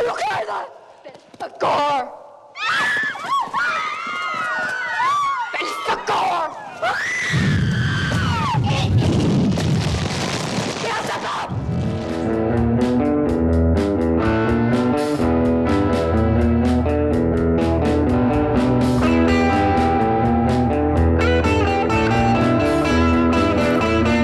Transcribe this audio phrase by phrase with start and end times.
[0.00, 0.66] Alucarda!
[1.38, 2.12] Socorro!
[5.86, 6.56] Socorro!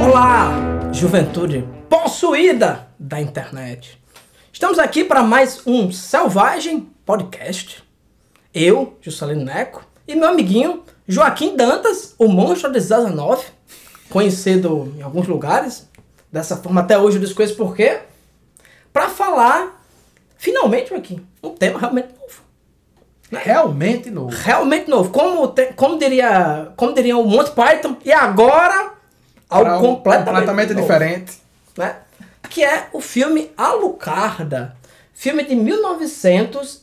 [0.01, 0.51] Olá,
[0.95, 4.06] juventude possuída da internet.
[4.57, 7.85] Estamos aqui para mais um Selvagem Podcast.
[8.55, 13.45] Eu, Juscelino Neco, e meu amiguinho Joaquim Dantas, o monstro de Zaza 9,
[14.09, 15.87] conhecido em alguns lugares,
[16.33, 18.01] dessa forma até hoje eu desconheço por quê,
[18.95, 19.79] para falar,
[20.39, 22.41] finalmente, Joaquim, um tema realmente novo.
[23.31, 24.35] Realmente novo.
[24.35, 25.11] Realmente novo.
[25.11, 28.95] Como, te- como, diria, como diria o Monty Python, e agora
[29.51, 31.33] algo um completamente, completamente diferente.
[31.77, 31.97] né?
[32.49, 34.77] Que é o filme Alucarda.
[35.15, 35.55] Filme de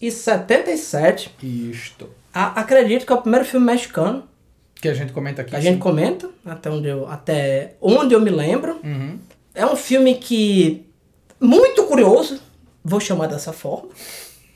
[0.01, 1.33] 1977.
[1.41, 2.09] Isto.
[2.33, 4.23] A- acredito que é o primeiro filme mexicano
[4.75, 5.55] Que a gente comenta aqui.
[5.55, 8.79] a gente comenta, até onde eu, até onde eu me lembro.
[8.83, 9.19] Uhum.
[9.53, 10.85] É um filme que.
[11.39, 12.39] Muito curioso,
[12.83, 13.89] vou chamar dessa forma.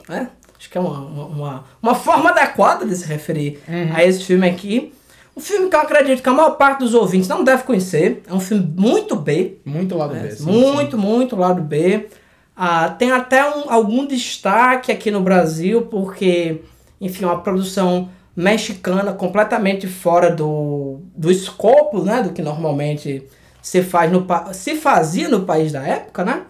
[0.08, 0.30] Né?
[0.58, 3.60] Acho que é uma, uma, uma, uma forma adequada de se referir
[3.94, 4.94] a esse filme aqui.
[5.38, 8.24] Um filme que eu acredito que a maior parte dos ouvintes não deve conhecer.
[8.28, 10.32] É um filme muito B, Muito lado é, B.
[10.32, 12.08] sim, muito, muito lado B.
[12.56, 16.62] Ah, tem até um- algum destaque aqui no Brasil, porque,
[17.00, 22.24] enfim, é uma produção mexicana completamente fora do, do escopo, né?
[22.24, 23.24] Do que normalmente
[23.62, 26.44] se, faz no, se fazia no país da época, né?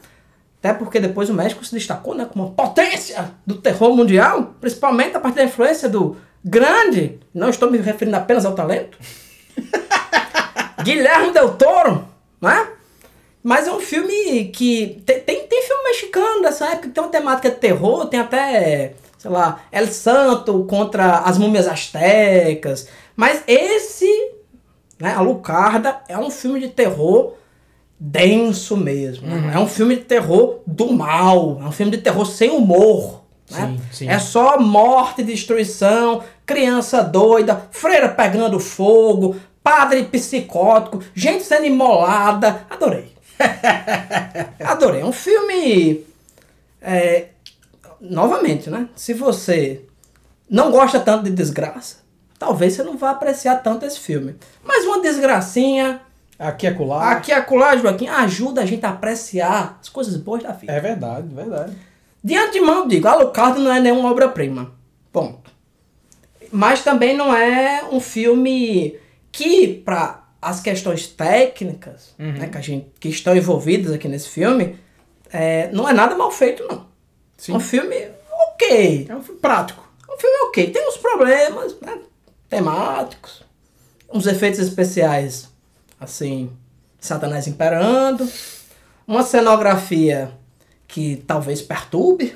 [0.60, 5.16] Até porque depois o México se destacou né, como uma potência do terror mundial, principalmente
[5.16, 6.16] a partir da influência do
[6.48, 8.98] grande, não estou me referindo apenas ao talento,
[10.84, 12.08] Guilherme Del Toro,
[12.42, 12.68] né?
[13.44, 15.02] Mas é um filme que.
[15.06, 18.94] Tem, tem, tem filme mexicano dessa época que tem uma temática de terror, tem até,
[19.18, 22.90] sei lá, El Santo contra as múmias astecas.
[23.16, 24.32] Mas esse,
[25.00, 27.36] né, Alucarda, é um filme de terror
[28.00, 29.28] denso mesmo.
[29.28, 29.52] né?
[29.56, 31.60] É um filme de terror do mal.
[31.62, 33.24] É um filme de terror sem humor.
[33.50, 33.78] Né?
[33.78, 34.10] Sim, sim.
[34.10, 42.66] É só morte, destruição, criança doida, freira pegando fogo, padre psicótico, gente sendo imolada.
[42.70, 43.12] Adorei.
[44.66, 45.02] Adorei.
[45.02, 46.04] É um filme.
[46.82, 47.28] é,
[48.00, 48.88] novamente, né?
[48.96, 49.82] Se você
[50.50, 51.98] não gosta tanto de desgraça,
[52.40, 54.36] talvez você não vá apreciar tanto esse filme.
[54.64, 56.02] Mas uma desgracinha,
[56.40, 57.12] Aqui é colar.
[57.14, 60.72] aqui acolá, Joaquim, ajuda a gente a apreciar as coisas boas da vida.
[60.72, 61.76] É verdade, verdade.
[62.24, 64.72] De antemão, digo, Alucard não é nenhuma obra-prima.
[65.12, 65.57] Ponto.
[66.52, 68.98] Mas também não é um filme
[69.32, 74.80] que, para as questões técnicas né, que, a gente, que estão envolvidas aqui nesse filme,
[75.32, 76.88] é, não é nada mal feito, não.
[77.38, 77.54] Sim.
[77.54, 79.08] É um filme ok.
[79.10, 79.88] É um filme prático.
[80.08, 80.72] É um filme ok.
[80.72, 82.00] Tem uns problemas né,
[82.50, 83.44] temáticos,
[84.12, 85.50] uns efeitos especiais,
[86.00, 86.50] assim,
[87.00, 88.28] Satanás imperando,
[89.06, 90.32] uma cenografia
[90.88, 92.36] que talvez perturbe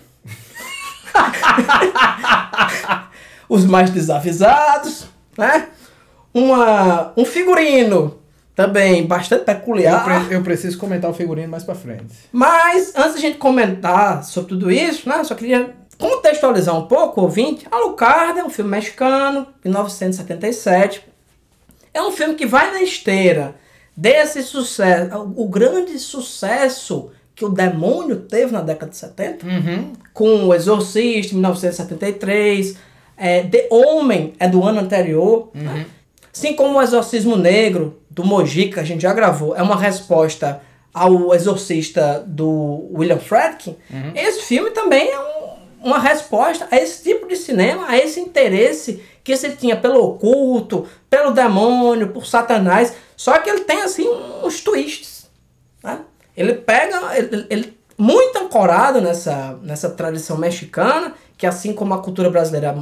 [3.54, 5.06] os mais desavisados,
[5.38, 5.68] né?
[6.34, 8.18] Uma, um figurino
[8.56, 10.04] também bastante Eu, peculiar.
[10.04, 12.06] pre- eu preciso comentar o figurino mais pra frente.
[12.32, 17.22] Mas, antes da gente comentar sobre tudo isso, né, eu só queria contextualizar um pouco,
[17.22, 17.68] ouvinte.
[17.70, 21.04] Alucard é um filme mexicano, de 1977.
[21.94, 23.56] É um filme que vai na esteira
[23.96, 29.94] desse sucesso, o grande sucesso que o demônio teve na década de 70, Uhum.
[30.14, 32.78] com O Exorcista, em 1973.
[33.24, 35.50] É, The Homem é do ano anterior.
[35.54, 35.86] né?
[36.34, 40.62] Assim como o Exorcismo Negro, do Mojica, a gente já gravou, é uma resposta
[40.94, 43.76] ao Exorcista do William Friedkin,
[44.16, 49.02] esse filme também é um- uma resposta a esse tipo de cinema, a esse interesse
[49.24, 52.94] que se tinha pelo oculto, pelo demônio, por Satanás.
[53.16, 54.08] Só que ele tem, assim,
[54.44, 55.30] uns twists.
[55.84, 56.00] né?
[56.36, 62.30] Ele pega, ele, ele- muito ancorado nessa, nessa tradição mexicana, que assim como a cultura
[62.30, 62.76] brasileira é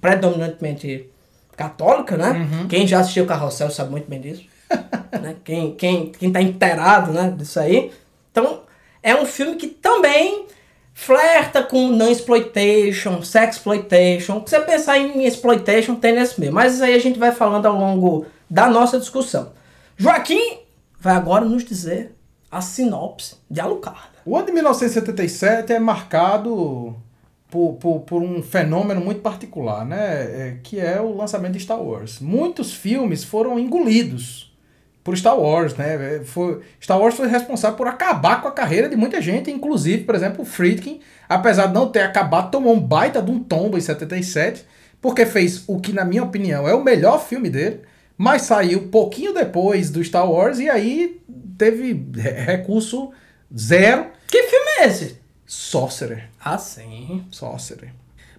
[0.00, 1.10] predominantemente
[1.54, 2.48] católica, né?
[2.66, 4.46] Quem já assistiu Carrossel sabe muito bem disso.
[5.20, 5.36] né?
[5.44, 7.92] Quem, quem, quem tá inteirado né, disso aí.
[8.32, 8.62] Então,
[9.02, 10.46] é um filme que também
[10.94, 14.38] flerta com non-exploitation, sexploitation.
[14.38, 16.50] O que você pensar em exploitation tem nesse meio.
[16.50, 19.52] Mas isso aí a gente vai falando ao longo da nossa discussão.
[19.98, 20.60] Joaquim
[20.98, 22.16] vai agora nos dizer
[22.50, 24.16] a sinopse de Alucarda.
[24.24, 26.96] O ano de 1977 é marcado
[27.50, 29.98] por, por, por um fenômeno muito particular, né?
[29.98, 32.20] É, que é o lançamento de Star Wars.
[32.20, 34.48] Muitos filmes foram engolidos
[35.02, 36.20] por Star Wars, né?
[36.24, 40.14] Foi, Star Wars foi responsável por acabar com a carreira de muita gente, inclusive, por
[40.14, 43.80] exemplo, o Friedkin, apesar de não ter acabado, tomou um baita de um tombo em
[43.80, 44.66] 77,
[45.00, 47.80] porque fez o que, na minha opinião, é o melhor filme dele,
[48.18, 51.22] mas saiu pouquinho depois do Star Wars e aí
[51.56, 52.04] teve
[52.44, 53.10] recurso
[53.56, 54.08] zero.
[54.26, 55.16] Que filme é esse?
[55.48, 56.28] Sorcerer.
[56.44, 57.24] Ah, sim.
[57.30, 57.90] Sorcerer.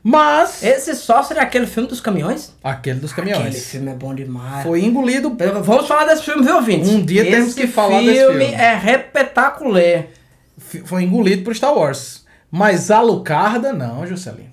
[0.04, 0.64] Mas.
[0.64, 2.54] Esse Sorcerer é aquele filme dos caminhões?
[2.64, 3.48] Aquele dos caminhões.
[3.48, 4.64] Aquele filme é bom demais.
[4.64, 5.36] Foi engolido.
[5.64, 6.88] Vamos falar desse filme, viu, ouvintes?
[6.88, 8.46] Um dia Esse temos que falar filme desse filme.
[8.46, 10.06] é repetacular.
[10.86, 12.26] Foi engolido por Star Wars.
[12.52, 14.50] Mas a Lucarda, não, Juscelino.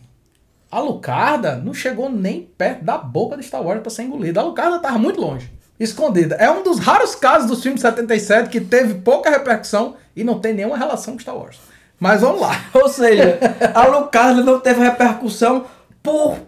[0.70, 4.40] A Lucarda não chegou nem perto da boca de Star Wars pra ser engolida.
[4.40, 5.50] A Lucarda tava muito longe.
[5.78, 6.36] Escondida.
[6.36, 10.38] É um dos raros casos dos filmes de 77 que teve pouca repercussão e não
[10.38, 11.58] tem nenhuma relação com Star Wars.
[11.98, 12.64] Mas vamos lá.
[12.74, 13.38] Ou seja,
[13.74, 15.64] a Lucarda não teve repercussão
[16.02, 16.38] por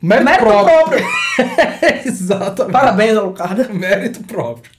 [0.00, 1.04] Mérito, mérito próprio.
[1.36, 2.02] próprio.
[2.06, 2.72] Exatamente.
[2.72, 3.68] Parabéns, Alucarda.
[3.72, 4.70] Mérito próprio.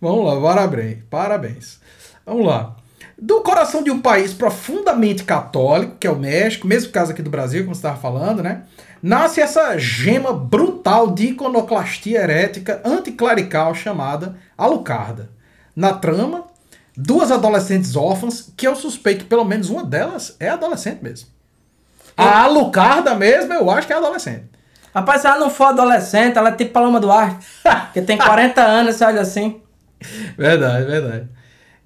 [0.00, 0.98] Vamos lá, parabéns.
[1.08, 1.80] Parabéns.
[2.26, 2.76] Vamos lá.
[3.16, 7.30] Do coração de um país profundamente católico, que é o México, mesmo caso aqui do
[7.30, 8.62] Brasil, como você estava falando, né?
[9.02, 15.30] Nasce essa gema brutal de iconoclastia herética anticlerical chamada Alucarda.
[15.74, 16.44] Na trama,
[16.96, 21.28] duas adolescentes órfãs, que eu suspeito que pelo menos uma delas é adolescente mesmo.
[22.16, 24.44] A Alucarda mesmo, eu acho que é adolescente.
[24.94, 27.46] Rapaz, se ela não for adolescente, ela é tipo Paloma Duarte.
[27.94, 29.60] que tem 40 anos, você olha assim.
[30.36, 31.28] Verdade, verdade.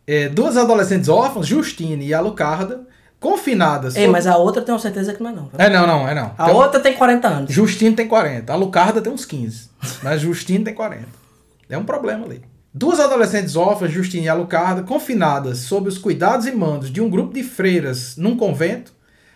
[0.06, 2.86] É, duas adolescentes órfãs, Justine e Alucarda,
[3.20, 3.94] confinadas.
[3.94, 5.50] Ei, sob- mas a outra eu tenho certeza que não é não.
[5.56, 6.32] É, não, não, é não.
[6.36, 7.52] A Tem um- outra tem 40 anos.
[7.52, 9.70] Justine tem 40, Alucarda tem uns 15,
[10.02, 11.06] mas Justine tem 40.
[11.70, 12.42] É um problema ali.
[12.78, 17.32] Duas adolescentes órfãs, Justine e Alucarda, confinadas sob os cuidados e mandos de um grupo
[17.32, 18.92] de freiras num convento,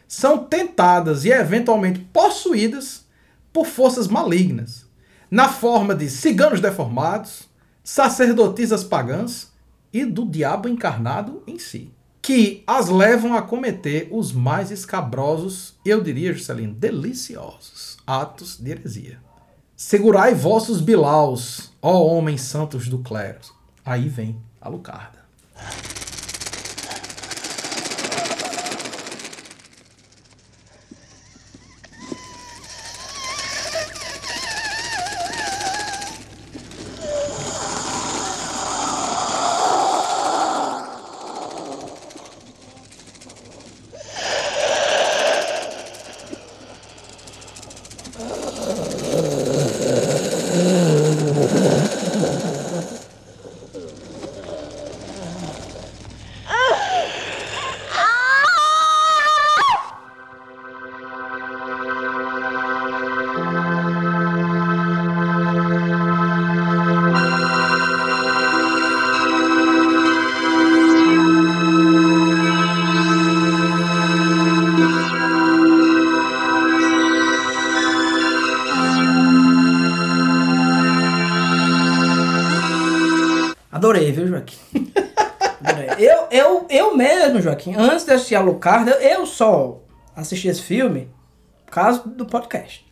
[0.06, 3.06] são tentadas e eventualmente possuídas
[3.50, 4.84] por forças malignas,
[5.30, 7.48] na forma de ciganos deformados,
[7.82, 9.50] sacerdotisas pagãs
[9.90, 11.90] e do diabo encarnado em si,
[12.20, 19.18] que as levam a cometer os mais escabrosos, eu diria, Juscelino, deliciosos atos de heresia.
[19.74, 23.40] Segurai vossos bilaus, ó homens santos do clero.
[23.84, 25.20] Aí vem a Lucarda.
[87.64, 89.78] Joaquim, antes de assistir a Lucarda, eu só
[90.16, 91.08] assisti esse filme
[91.66, 92.86] por causa do podcast.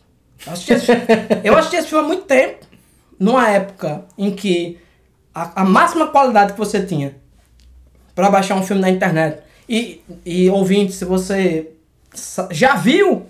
[0.45, 1.05] Eu assisti esse, filme-
[1.43, 2.65] eu assisti esse filme há muito tempo,
[3.19, 4.79] numa época em que
[5.33, 7.15] a, a máxima qualidade que você tinha
[8.15, 9.41] para baixar um filme na internet.
[9.67, 11.71] E, e ouvinte, se você
[12.51, 13.27] já viu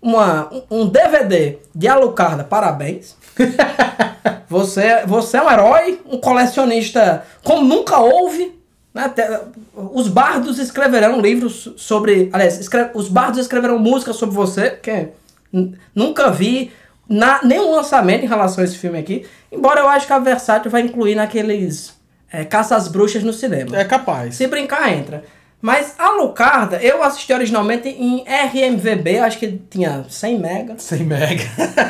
[0.00, 3.16] uma, um um DVD de Alucarda, parabéns.
[4.48, 8.60] Você, você é um herói, um colecionista como nunca houve.
[8.94, 9.10] Né?
[9.74, 12.28] Os bardos escreverão livros sobre.
[12.32, 15.08] Aliás, escre- os bardos escreverão músicas sobre você, que
[15.94, 16.70] nunca vi
[17.08, 19.26] na, nenhum lançamento em relação a esse filme aqui.
[19.50, 21.94] Embora eu acho que a Versátil vai incluir naqueles
[22.32, 23.76] é, Caça às Bruxas no cinema.
[23.78, 24.34] É capaz.
[24.36, 25.24] Se brincar, entra.
[25.60, 30.74] Mas a Lucarda, eu assisti originalmente em RMVB, acho que tinha 100 mega.
[30.76, 31.44] 100 mega.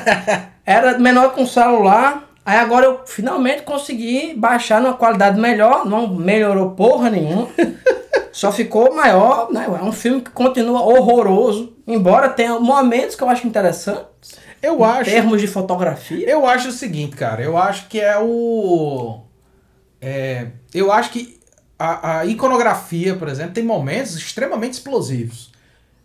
[0.66, 2.28] Era menor que um celular.
[2.44, 5.86] Aí agora eu finalmente consegui baixar numa qualidade melhor.
[5.86, 7.48] Não melhorou porra nenhuma.
[8.32, 9.66] Só ficou maior, né?
[9.66, 11.76] É um filme que continua horroroso.
[11.86, 14.36] Embora tenha momentos que eu acho interessantes.
[14.60, 15.10] Eu Em acho.
[15.10, 16.28] termos de fotografia.
[16.28, 17.42] Eu acho o seguinte, cara.
[17.42, 19.20] Eu acho que é o.
[20.00, 21.38] É, eu acho que
[21.78, 25.51] a, a iconografia, por exemplo, tem momentos extremamente explosivos.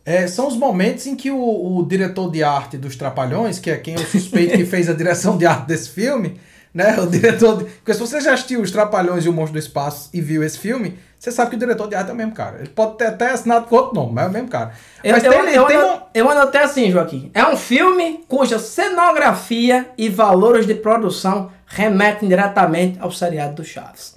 [0.10, 3.76] É, são os momentos em que o, o diretor de arte dos Trapalhões, que é
[3.78, 6.40] quem eu suspeito que fez a direção de arte desse filme,
[6.74, 6.98] né?
[7.00, 7.58] O diretor.
[7.58, 10.42] De, porque se você já assistiu Os Trapalhões e o Monstro do Espaço e viu
[10.44, 12.60] esse filme, Você sabe que o diretor de arte é o mesmo cara.
[12.60, 14.72] Ele pode ter até assinado com outro nome, mas é o mesmo cara.
[15.04, 17.32] Eu, Mas eu, tem, eu, tem um- eu anotei assim, Joaquim.
[17.34, 24.14] É um filme cuja cenografia e valores de produção remetem diretamente ao seriado do Chaves.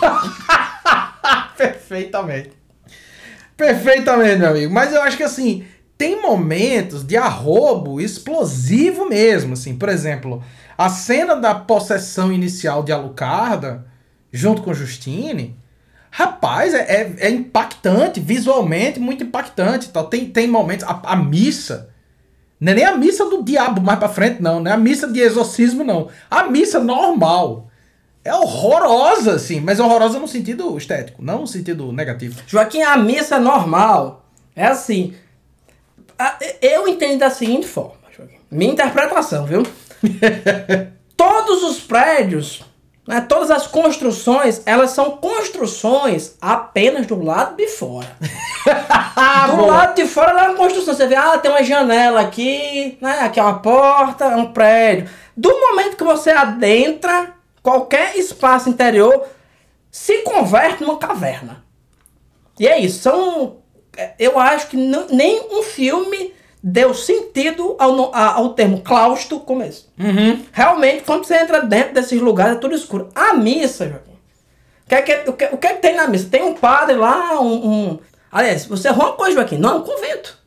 [1.56, 2.59] Perfeitamente.
[3.60, 4.72] Perfeitamente, meu amigo.
[4.72, 5.64] Mas eu acho que assim,
[5.98, 9.76] tem momentos de arrobo explosivo mesmo, assim.
[9.76, 10.42] Por exemplo,
[10.78, 13.84] a cena da possessão inicial de Alucarda,
[14.32, 15.54] junto com Justine,
[16.10, 19.90] rapaz, é, é, é impactante, visualmente muito impactante.
[19.90, 20.06] Tal.
[20.06, 21.90] Tem, tem momentos, a, a missa,
[22.58, 24.58] não é nem a missa do diabo mais pra frente, não.
[24.58, 26.08] Não é a missa de exorcismo, não.
[26.30, 27.69] A missa normal.
[28.22, 32.42] É horrorosa, assim, mas horrorosa no sentido estético, não no sentido negativo.
[32.46, 35.14] Joaquim, a missa normal é assim.
[36.60, 38.36] Eu entendo da seguinte forma, Joaquim.
[38.50, 39.62] Minha interpretação, viu?
[41.16, 42.62] Todos os prédios,
[43.06, 48.06] né, todas as construções, elas são construções apenas do lado de fora.
[49.50, 49.66] do boa.
[49.66, 50.94] lado de fora ela é uma construção.
[50.94, 53.20] Você vê, ah, tem uma janela aqui, né?
[53.20, 55.10] Aqui é uma porta, é um prédio.
[55.36, 59.26] Do momento que você adentra, qualquer espaço interior
[59.90, 61.64] se converte numa caverna.
[62.58, 63.00] E é isso.
[63.02, 63.56] São.
[63.96, 69.62] é, Eu acho que não- nem um filme deu sentido ao, ao termo claustro como
[69.62, 69.86] esse.
[70.52, 73.08] Realmente, quando você entra dentro desses lugares, é tudo escuro.
[73.14, 74.10] A missa, Joaquim.
[74.12, 76.28] O que, é que, o, que, o que é que tem na missa?
[76.30, 77.66] Tem um padre lá, um.
[77.92, 77.98] um...
[78.30, 79.56] Aliás, você errou uma coisa, Joaquim.
[79.58, 80.38] Não é um convento.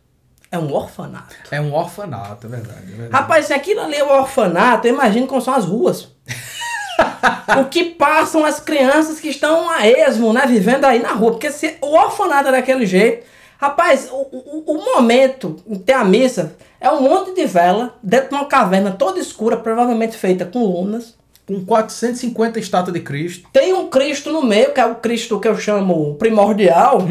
[0.52, 1.36] É um orfanato.
[1.50, 2.84] É um orfanato, é verdade.
[2.84, 3.12] É verdade.
[3.12, 6.10] Rapaz, se aquilo ali é um orfanato, eu imagino como são as ruas.
[7.62, 10.46] o que passam as crianças que estão a esmo, né?
[10.48, 11.32] Vivendo aí na rua.
[11.32, 13.26] Porque se o orfanato é daquele jeito.
[13.58, 18.30] Rapaz, o, o, o momento em ter a missa é um monte de vela dentro
[18.30, 21.16] de uma caverna toda escura, provavelmente feita com lunas.
[21.46, 23.50] Com 450 estátuas de Cristo.
[23.52, 27.02] Tem um Cristo no meio, que é o Cristo que eu chamo primordial,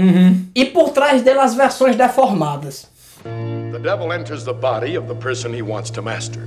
[0.55, 2.87] e por trás dele as versões deformadas.
[3.73, 6.43] The devil enters the body of the person he wants to master.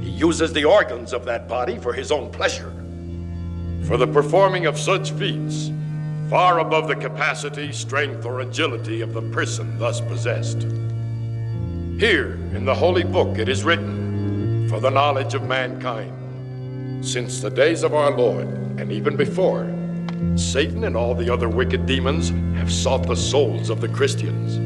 [0.00, 2.72] He uses the organs of that body for his own pleasure.
[3.86, 5.70] For the performing of such feats,
[6.28, 10.62] far above the capacity, strength, or agility of the person thus possessed.
[11.98, 17.50] Here, in the holy book, it is written, For the knowledge of mankind, since the
[17.50, 18.46] days of our Lord,
[18.78, 19.64] and even before,
[20.36, 24.58] Satan and all the other wicked demons have sought the souls of the Christians.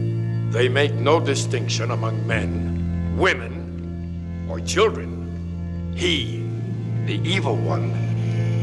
[0.55, 5.14] They make no distinction among men, women, or children.
[5.95, 6.45] He,
[7.07, 7.95] the evil one,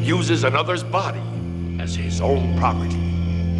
[0.03, 1.21] uses another's body
[1.79, 2.97] as his own property.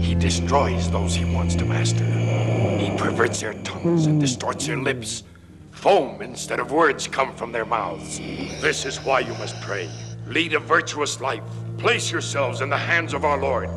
[0.02, 2.04] He destroys those he wants to master.
[2.04, 5.24] He perverts their tongues and distorts their lips.
[5.72, 8.20] Foam instead of words come from their mouths.
[8.62, 9.90] This is why you must pray.
[10.28, 11.44] Lead a virtuous life.
[11.78, 13.70] Place yourselves in the hands of our Lord.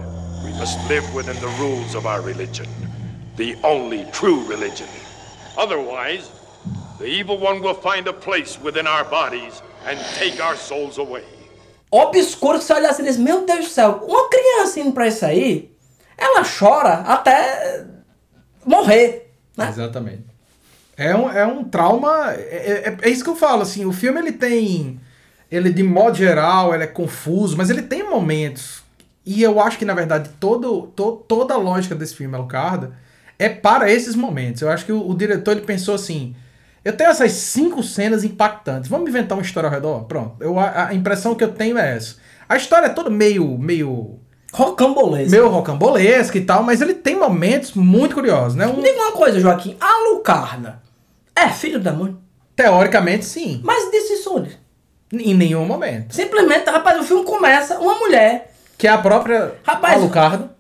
[0.44, 2.66] We must live within the rules of our religion,
[3.36, 4.88] the only true religion.
[5.56, 6.30] Otherwise,
[6.98, 11.24] the evil one will find a place within our bodies and take our souls away.
[11.90, 15.06] obscuro que você olha assim e diz, meu Deus do céu, uma criança indo pra
[15.06, 15.70] isso aí,
[16.16, 17.84] ela chora até
[18.64, 19.68] morrer, né?
[19.68, 20.24] Exatamente.
[20.96, 22.32] É um, é um trauma.
[22.32, 23.84] É, é, é isso que eu falo, assim.
[23.84, 25.00] O filme ele tem.
[25.50, 28.82] Ele, de modo geral, ele é confuso, mas ele tem momentos.
[29.26, 32.92] E eu acho que, na verdade, todo, to, toda a lógica desse filme, Alucarda,
[33.38, 34.62] é para esses momentos.
[34.62, 36.34] Eu acho que o, o diretor ele pensou assim.
[36.84, 38.90] Eu tenho essas cinco cenas impactantes.
[38.90, 40.04] Vamos inventar uma história ao redor?
[40.04, 40.36] Pronto.
[40.40, 42.16] Eu, a, a impressão que eu tenho é essa.
[42.48, 43.56] A história é toda meio.
[43.58, 44.18] meio.
[44.52, 45.30] Rocambolesco.
[45.32, 48.66] meio rocambolesca e tal, mas ele tem momentos muito curiosos, né?
[48.68, 50.80] Um- diga uma coisa, Joaquim, a Lucarda
[51.34, 52.16] é filho da mãe,
[52.54, 53.60] teoricamente, sim.
[53.64, 54.56] mas disse isso onde?
[55.12, 56.14] Em nenhum momento.
[56.14, 60.54] Simplesmente, rapaz, o filme começa, uma mulher, Que é a própria Rapaz, Alucarda.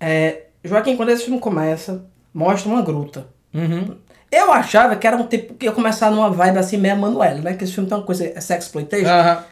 [0.00, 3.28] é, Joaquim, quando esse filme começa, mostra uma gruta.
[3.54, 3.96] Uhum.
[4.30, 7.54] Eu achava que era um tipo que ia começar numa vibe assim meio Manuela, né?
[7.54, 9.08] Que esse filme tem uma coisa, é sexploitation.
[9.08, 9.44] Aham.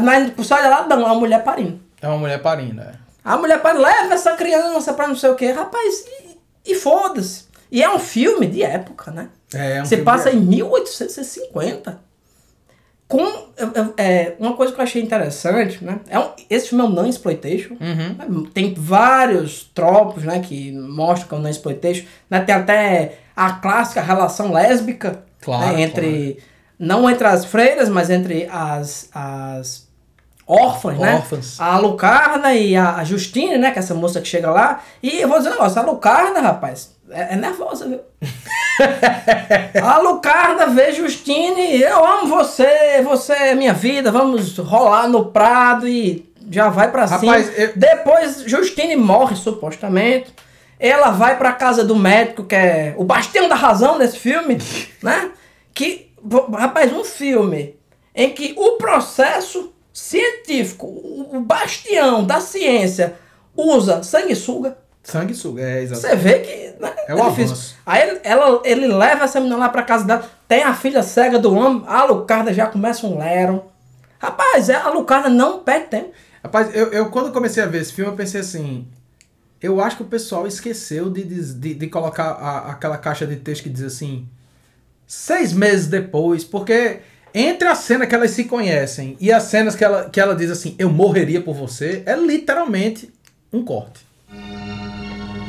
[0.00, 1.80] Mas você olha lá, não, é uma mulher parindo.
[2.00, 2.92] É uma mulher parindo, é.
[3.24, 5.50] A mulher para leva essa criança pra não sei o que.
[5.50, 7.44] Rapaz, e, e foda-se.
[7.70, 9.28] E é um filme de época, né?
[9.52, 12.00] É, é um Você passa de em 1850.
[13.06, 13.26] Com
[13.96, 16.00] é, uma coisa que eu achei interessante, né?
[16.08, 17.76] É um, esse filme é um non-exploitation.
[17.80, 18.44] Uhum.
[18.46, 20.40] Tem vários tropos, né?
[20.40, 22.06] Que mostram que é um non-exploitation.
[22.30, 22.40] Né?
[22.40, 25.22] Tem até a clássica relação lésbica.
[25.40, 25.82] Claro, né?
[25.82, 26.42] Entre...
[26.78, 29.08] Não entre as freiras, mas entre as...
[29.14, 29.86] as
[30.46, 31.14] órfãs, né?
[31.16, 31.60] Órfãs.
[31.60, 33.70] A Lucarda e a Justine, né?
[33.70, 34.80] Que é essa moça que chega lá.
[35.02, 38.00] E eu vou dizer um negócio, a Lucarda, rapaz, é, é nervosa, viu?
[39.82, 45.86] a Lucarda vê Justine, eu amo você, você é minha vida, vamos rolar no prado
[45.86, 47.58] e já vai pra Rapaz, cima.
[47.58, 50.32] eu- Depois Justine morre, supostamente.
[50.80, 54.58] Ela vai pra casa do médico, que é o bastião da razão desse filme,
[55.02, 55.30] né?
[55.74, 56.10] Que,
[56.56, 57.76] rapaz, um filme
[58.14, 63.14] em que o processo científico, o o bastião da ciência,
[63.56, 64.78] usa sanguessuga.
[65.02, 66.00] Sanguessuga, é, exato.
[66.00, 67.44] Você vê que né, É o difícil.
[67.54, 67.76] avanço.
[67.84, 70.24] Aí ele, ela, ele leva essa menina lá pra casa dela.
[70.46, 71.82] Tem a filha cega do homem.
[71.86, 73.64] A Lucarda já começa um lero.
[74.18, 76.10] Rapaz, é, a Lucarda não perde tempo.
[76.42, 78.86] Rapaz, eu, eu quando comecei a ver esse filme, eu pensei assim.
[79.60, 83.64] Eu acho que o pessoal esqueceu de, de, de colocar a- aquela caixa de texto
[83.64, 84.26] que diz assim.
[85.06, 87.00] Seis meses depois, porque
[87.34, 90.50] entre a cena que elas se conhecem e as cenas que ela, que ela diz
[90.50, 93.10] assim, eu morreria por você, é literalmente
[93.52, 94.00] um corte.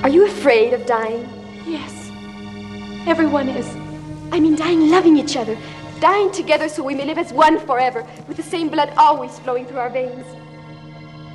[0.02, 1.26] Are you afraid of dying?
[1.68, 1.94] Yes.
[3.08, 3.66] Everyone is.
[4.32, 5.58] I mean, dying loving each other.
[6.00, 9.66] Dying together so we may live as one forever, with the same blood always flowing
[9.66, 10.26] through our veins.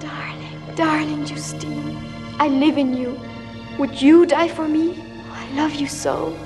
[0.00, 2.13] Darling, darling Justine.
[2.38, 3.19] I live in you.
[3.79, 5.03] Would you die for me?
[5.33, 6.37] I love you so.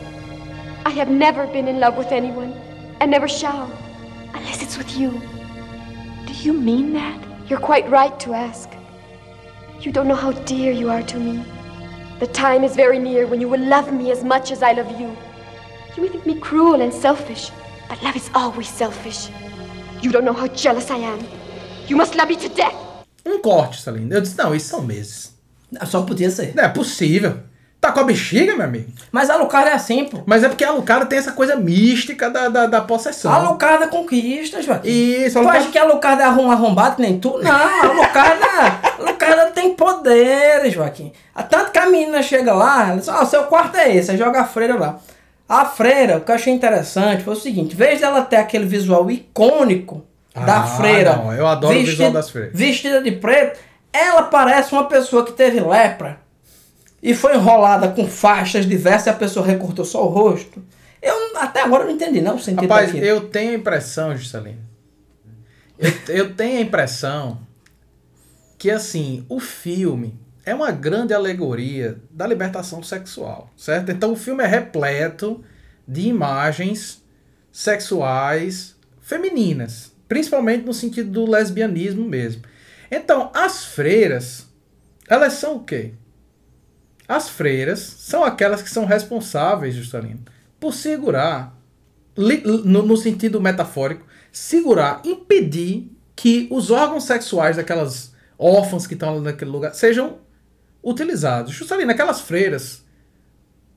[0.84, 2.52] I have never been in love with anyone,
[3.00, 3.70] and never shall.
[4.34, 5.10] Unless it's with you.
[6.26, 7.18] Do you mean that?
[7.48, 8.70] You're quite right to ask.
[9.80, 11.42] You don't know how dear you are to me.
[12.20, 15.00] The time is very near when you will love me as much as I love
[15.00, 15.16] you.
[15.96, 17.50] You may think me cruel and selfish,
[17.88, 19.30] but love is always selfish.
[20.02, 21.20] You don't know how jealous I am.
[21.86, 22.74] You must love me to death.
[23.24, 24.12] Um corte, Saline.
[24.12, 25.37] Eu disse, não, isso são meses.
[25.86, 26.54] Só podia ser.
[26.54, 27.34] Não é possível.
[27.80, 28.90] Tá com a bexiga, meu amigo?
[29.12, 30.18] Mas a Lucarda é assim, pô.
[30.26, 33.32] Mas é porque a Lucara tem essa coisa mística da, da, da possessão.
[33.32, 34.88] A Lucarda conquista, Joaquim.
[34.88, 37.38] Isso, Tu acha que a Lucarda é arrum- arrombada que nem tu?
[37.40, 41.12] Não, a Lucarda, a Lucarda tem poderes, Joaquim.
[41.48, 44.40] Tanto que a menina chega lá, ela diz, ó, seu quarto é esse, aí joga
[44.40, 44.98] a freira lá.
[45.48, 48.66] A freira, o que eu achei interessante foi o seguinte, em vez dela ter aquele
[48.66, 51.14] visual icônico da Ah, freira.
[51.16, 52.52] não, eu adoro o visual das freiras.
[52.58, 53.58] Vestida de preto,
[53.92, 56.20] ela parece uma pessoa que teve lepra
[57.02, 60.62] e foi enrolada com faixas diversas e a pessoa recortou só o rosto.
[61.00, 63.06] Eu até agora não entendi não o sentido Rapaz, daquilo.
[63.06, 64.58] eu tenho a impressão, Juscelino.
[65.78, 67.40] Eu, eu tenho a impressão
[68.58, 73.92] que, assim, o filme é uma grande alegoria da libertação sexual, certo?
[73.92, 75.44] Então o filme é repleto
[75.86, 77.02] de imagens
[77.52, 82.42] sexuais femininas, principalmente no sentido do lesbianismo mesmo.
[82.90, 84.46] Então, as freiras,
[85.08, 85.92] elas são o quê?
[87.06, 90.20] As freiras são aquelas que são responsáveis, Juscelino,
[90.60, 91.56] por segurar
[92.16, 99.20] li- no, no sentido metafórico, segurar, impedir que os órgãos sexuais daquelas órfãs que estão
[99.20, 100.18] naquele lugar sejam
[100.82, 101.52] utilizados.
[101.54, 102.82] Juscelino, aquelas freiras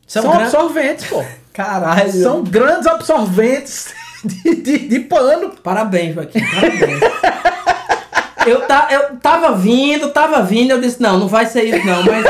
[0.06, 1.24] São são, gran- absorventes, pô.
[1.54, 2.12] Caralho.
[2.12, 3.94] São grandes absorventes
[4.24, 5.56] de, de, de pano.
[5.58, 6.40] Parabéns, Joaquim.
[6.40, 7.00] Parabéns.
[8.46, 12.04] Eu, ta, eu tava vindo, tava vindo, eu disse, não, não vai ser isso não,
[12.04, 12.26] mas...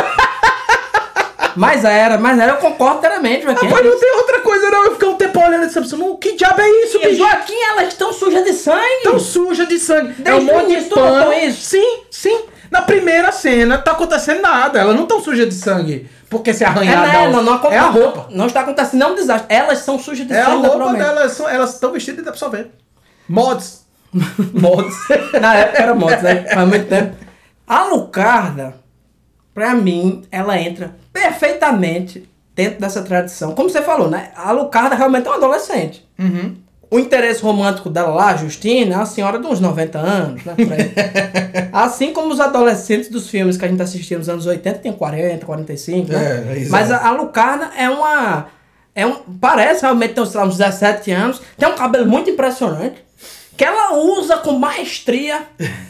[1.54, 3.66] Mas era, mas era, eu concordo inteiramente, Joaquim.
[3.68, 4.86] Rapaz, não tem outra coisa não.
[4.86, 7.16] Eu fiquei um tempo olhando e disse, "Não, que diabo é isso, bicho?
[7.18, 9.04] Joaquim, elas estão sujas de sangue.
[9.04, 10.14] tão suja de sangue.
[10.18, 11.34] Desde é um o monte de pano.
[11.34, 11.62] isso?
[11.72, 12.40] Sim, sim.
[12.72, 14.80] Na primeira cena tá acontecendo nada.
[14.80, 17.06] Elas não estão sujas de sangue porque se É, arranhar.
[17.06, 18.28] né, não, não, é a roupa.
[18.30, 19.54] Não está acontecendo nenhum desastre.
[19.54, 21.04] Elas são sujas de É a sangue, roupa naturalmente.
[21.04, 21.32] delas.
[21.34, 22.72] são- Elas estão vestidas de absorvente.
[23.28, 23.81] Mods.
[24.14, 24.96] Mods.
[25.40, 26.46] Na época era mods, né?
[26.54, 27.16] Faz muito tempo.
[27.66, 28.76] A Lucarda,
[29.54, 33.56] pra mim, ela entra perfeitamente dentro dessa tradição.
[33.56, 34.32] Como você falou, né?
[34.36, 36.06] A Lucarda realmente é uma adolescente.
[36.90, 40.56] O interesse romântico dela lá, Justina, é uma senhora de uns 90 anos, né?
[41.72, 45.46] assim como os adolescentes dos filmes que a gente assistia nos anos 80, tem 40,
[45.46, 46.18] 45, né?
[46.50, 46.72] É, exato.
[46.72, 48.48] Mas a, a Lucarda é uma...
[48.94, 53.02] É um, parece realmente ter uns 17 anos, tem um cabelo muito impressionante,
[53.62, 55.48] que ela usa com maestria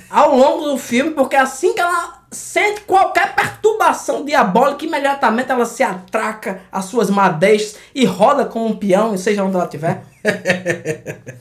[0.10, 5.81] ao longo do filme, porque assim que ela sente qualquer perturbação diabólica, imediatamente ela se
[5.81, 10.03] atraca às suas madeixas e roda como um peão, seja onde ela estiver.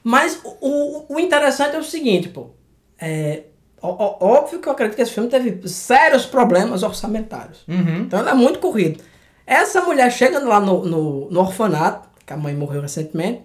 [0.00, 2.50] Mas o, o, interessante é o seguinte, pô.
[2.96, 3.42] É,
[3.82, 7.64] óbvio que eu acredito que esse filme teve sérios problemas orçamentários.
[8.02, 9.02] Então ele é muito corrido.
[9.44, 13.42] Essa mulher chega lá no, no, no orfanato, que a mãe morreu recentemente.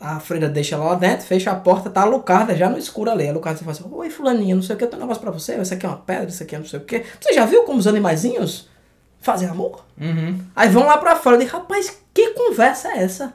[0.00, 3.10] A freira deixa ela lá dentro, fecha a porta, tá a Lucarda já no escuro
[3.10, 3.28] ali.
[3.28, 5.30] A Lucarda fala assim: Oi, Fulaninha, não sei o que, eu tenho um negócio pra
[5.30, 5.56] você.
[5.60, 7.04] Isso aqui é uma pedra, isso aqui é não sei o que.
[7.20, 8.66] Você já viu como os animaizinhos
[9.20, 9.84] fazem amor?
[10.56, 11.36] Aí vão lá pra fora.
[11.36, 13.34] Eu digo: Rapaz, que conversa é essa?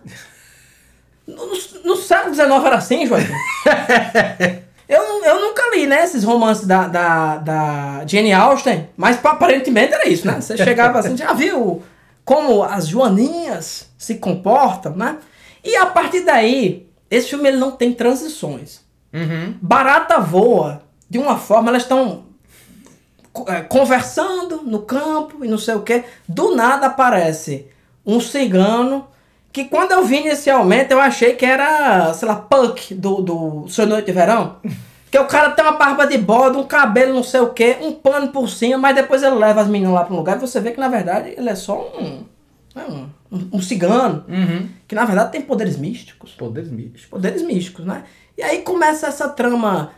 [1.27, 1.35] No,
[1.83, 3.31] no- século XIX era assim, Joaquim?
[4.89, 9.93] eu, eu nunca li, né, esses romances da, da, da Jane Austen, mas pa- aparentemente
[9.93, 10.39] era isso, né?
[10.39, 11.81] Você chegava assim, já viu
[12.23, 15.17] como as joaninhas se comportam, né?
[15.65, 18.81] E a partir daí, esse filme ele não tem transições.
[19.61, 22.25] Barata voa de uma forma, elas estão
[23.47, 26.03] é, conversando no campo e não sei o que.
[26.27, 27.67] Do nada aparece
[28.05, 29.07] um cigano
[29.51, 33.87] que quando eu vi inicialmente eu achei que era, sei lá, Puck do, do Seu
[33.87, 34.57] Noite de Verão.
[35.09, 37.93] Que o cara tem uma barba de bode, um cabelo não sei o que, um
[37.93, 40.59] pano por cima, mas depois ele leva as meninas lá para um lugar e você
[40.59, 42.25] vê que na verdade ele é só um,
[42.83, 43.09] um,
[43.53, 44.25] um, cigano.
[44.87, 47.05] Que na verdade tem poderes místicos Poderes místicos.
[47.05, 48.03] poderes místicos, né?
[48.37, 49.91] E aí começa essa trama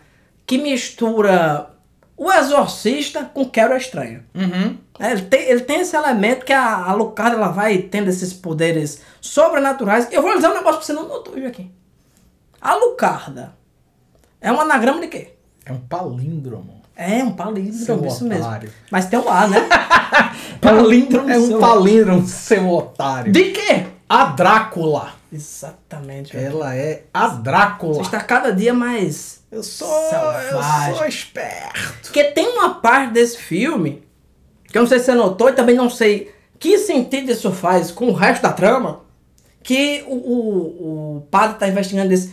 [0.46, 1.72] que mistura
[2.16, 4.26] o exorcista com Quero a Estranha.
[4.34, 4.78] Uhum.
[5.00, 8.34] É, ele, tem, ele tem esse elemento que a, a Lucarda ela vai tendo esses
[8.34, 10.08] poderes sobrenaturais.
[10.12, 11.72] Eu vou dizer um negócio que você não notou aqui.
[12.60, 13.56] A Lucarda
[14.42, 15.34] é um anagrama de quê?
[15.64, 16.77] É um palíndromo.
[17.00, 18.44] É um palíndromo, Seu isso mesmo.
[18.46, 18.72] otário.
[18.90, 19.70] Mas tem um A, né?
[20.60, 21.30] palíndromo.
[21.30, 23.32] É um seu- palíndromo, seu otário.
[23.32, 23.86] De quê?
[24.10, 25.14] A Drácula.
[25.32, 26.36] Exatamente.
[26.36, 27.96] Ela é a Drácula.
[27.96, 30.96] Você está cada dia mais Eu sou, eu Selvagem.
[30.96, 32.02] sou esperto.
[32.04, 34.04] Porque tem uma parte desse filme
[34.68, 37.92] que eu não sei se você notou e também não sei que sentido isso faz
[37.92, 39.02] com o resto da trama.
[39.62, 42.32] Que o, o, o padre tá investigando isso.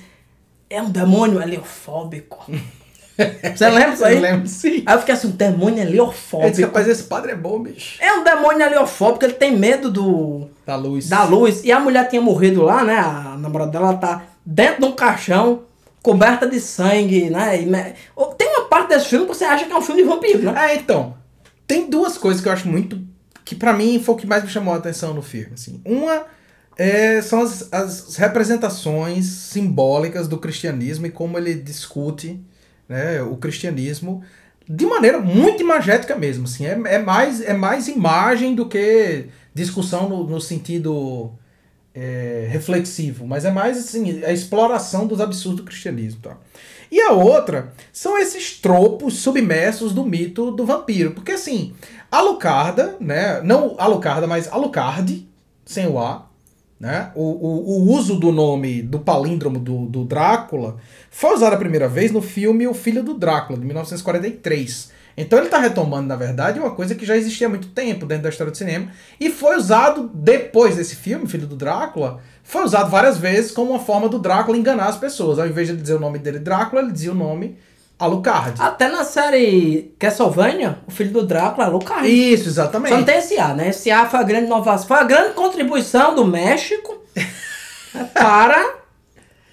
[0.71, 2.47] É um demônio heliofóbico.
[3.55, 4.17] Você lembra disso aí?
[4.17, 4.83] Eu lembro, sim.
[4.87, 6.61] Aí eu fiquei assim, um demônio Eu disse, heliofóbico.
[6.63, 8.03] rapaz, esse padre é bom, bicho.
[8.03, 11.09] É um demônio heliofóbico, ele tem medo do, Da luz.
[11.09, 11.63] da luz.
[11.65, 12.97] E a mulher tinha morrido lá, né?
[12.97, 15.63] A namorada dela tá dentro de um caixão,
[16.03, 17.61] coberta de sangue, né?
[17.61, 17.67] E
[18.37, 20.73] Tem uma parte desse filme que você acha que é um filme de vampiro, né?
[20.73, 21.15] É, então.
[21.67, 23.01] Tem duas coisas que eu acho muito.
[23.45, 25.51] Que pra mim foi o que mais me chamou a atenção no filme.
[25.55, 25.81] Assim.
[25.85, 26.25] Uma
[26.77, 32.41] é, são as, as representações simbólicas do cristianismo e como ele discute
[32.89, 34.23] né, o cristianismo
[34.69, 36.45] de maneira muito imagética mesmo.
[36.45, 36.67] Assim.
[36.67, 41.33] É, é, mais, é mais imagem do que discussão no, no sentido
[41.95, 46.21] é, reflexivo, mas é mais assim, a exploração dos absurdos do cristianismo.
[46.23, 46.37] Tá?
[46.91, 51.13] E a outra são esses tropos submersos do mito do vampiro.
[51.13, 51.75] Porque assim,
[52.11, 53.41] Alucarda, né?
[53.43, 55.29] Não Alucarda, mas Alucard,
[55.65, 56.29] sem o A,
[56.85, 57.11] né?
[57.15, 60.77] O, o, o uso do nome do palíndromo do, do Drácula
[61.11, 64.93] foi usado a primeira vez no filme O Filho do Drácula, de 1943.
[65.17, 68.25] Então ele está retomando, na verdade, uma coisa que já existia há muito tempo dentro
[68.25, 68.89] da história do cinema.
[69.19, 73.81] E foi usado depois desse filme, Filho do Drácula, foi usado várias vezes como uma
[73.81, 75.39] forma do Drácula enganar as pessoas.
[75.39, 77.57] Ao invés de dizer o nome dele Drácula, ele dizia o nome
[77.99, 78.61] Alucard.
[78.61, 82.07] Até na série Castlevania, o filho do Drácula, Alucard.
[82.09, 82.91] Isso, exatamente.
[82.91, 83.69] Só não tem esse A, né?
[83.69, 86.99] Esse A foi a grande inovação, foi a grande contribuição do México
[88.13, 88.75] para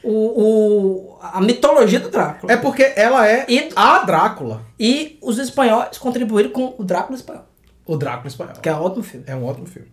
[0.03, 2.51] o, o- a mitologia do Drácula.
[2.51, 4.63] É porque ela é E- a Drácula.
[4.79, 7.45] E os espanhóis contribuíram com o Drácula espanhol,
[7.85, 8.53] O Drácula espanhol.
[8.61, 9.25] que é um ótimo filme.
[9.27, 9.87] É um ótimo filme.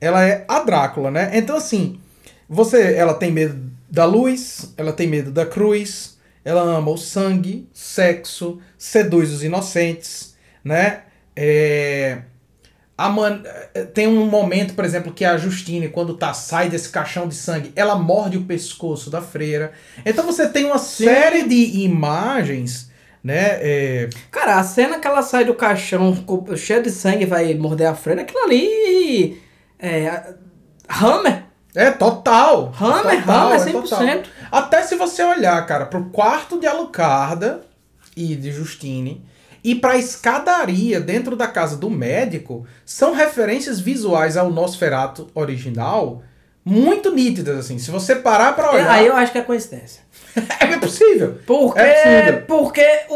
[0.00, 1.30] Ela é a Drácula, né?
[1.34, 2.00] Então, assim,
[2.48, 6.13] você, ela tem medo da luz, ela tem medo da cruz,
[6.44, 11.02] ela ama o sangue, sexo, seduz os inocentes, né?
[11.36, 12.22] É,
[12.96, 13.42] a man...
[13.74, 17.34] eh, Tem um momento, por exemplo, que a Justine, quando tá, sai desse caixão de
[17.34, 19.72] sangue, ela morde o pescoço da freira.
[20.04, 22.90] Então você tem uma série de imagens,
[23.22, 23.58] né?
[23.60, 26.14] é, Cara, a cena que ela sai do caixão
[26.56, 29.42] cheia de sangue e vai morder a freira, aquilo ali.
[29.78, 30.34] É.
[30.88, 31.44] Hammer.
[31.74, 32.72] É total.
[32.80, 33.72] Hammer, total, Hammer, é 100%.
[33.82, 34.22] total.
[34.52, 37.62] Até se você olhar, cara, pro quarto de Alucarda
[38.16, 39.24] e de Justine
[39.62, 46.22] e pra escadaria dentro da casa do médico, são referências visuais ao Nosferatu original
[46.64, 47.78] muito nítidas, assim.
[47.78, 50.03] Se você parar pra olhar, Aí eu acho que é coincidência.
[50.60, 51.38] é possível.
[51.46, 52.44] Porque, É possível.
[52.46, 53.14] porque o,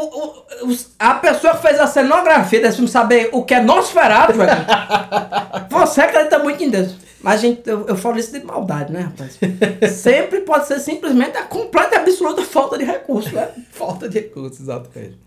[0.68, 4.50] o- a pessoa que fez a cenografia desse filme saber o que é Nosferatu, velho.
[5.70, 6.94] você acredita muito em Deus.
[7.20, 9.38] Mas, gente, eu, eu falo isso de maldade, né, rapaz?
[9.92, 13.48] Sempre pode ser simplesmente a completa e absoluta falta de recurso, né?
[13.72, 15.18] Falta de recursos, exatamente.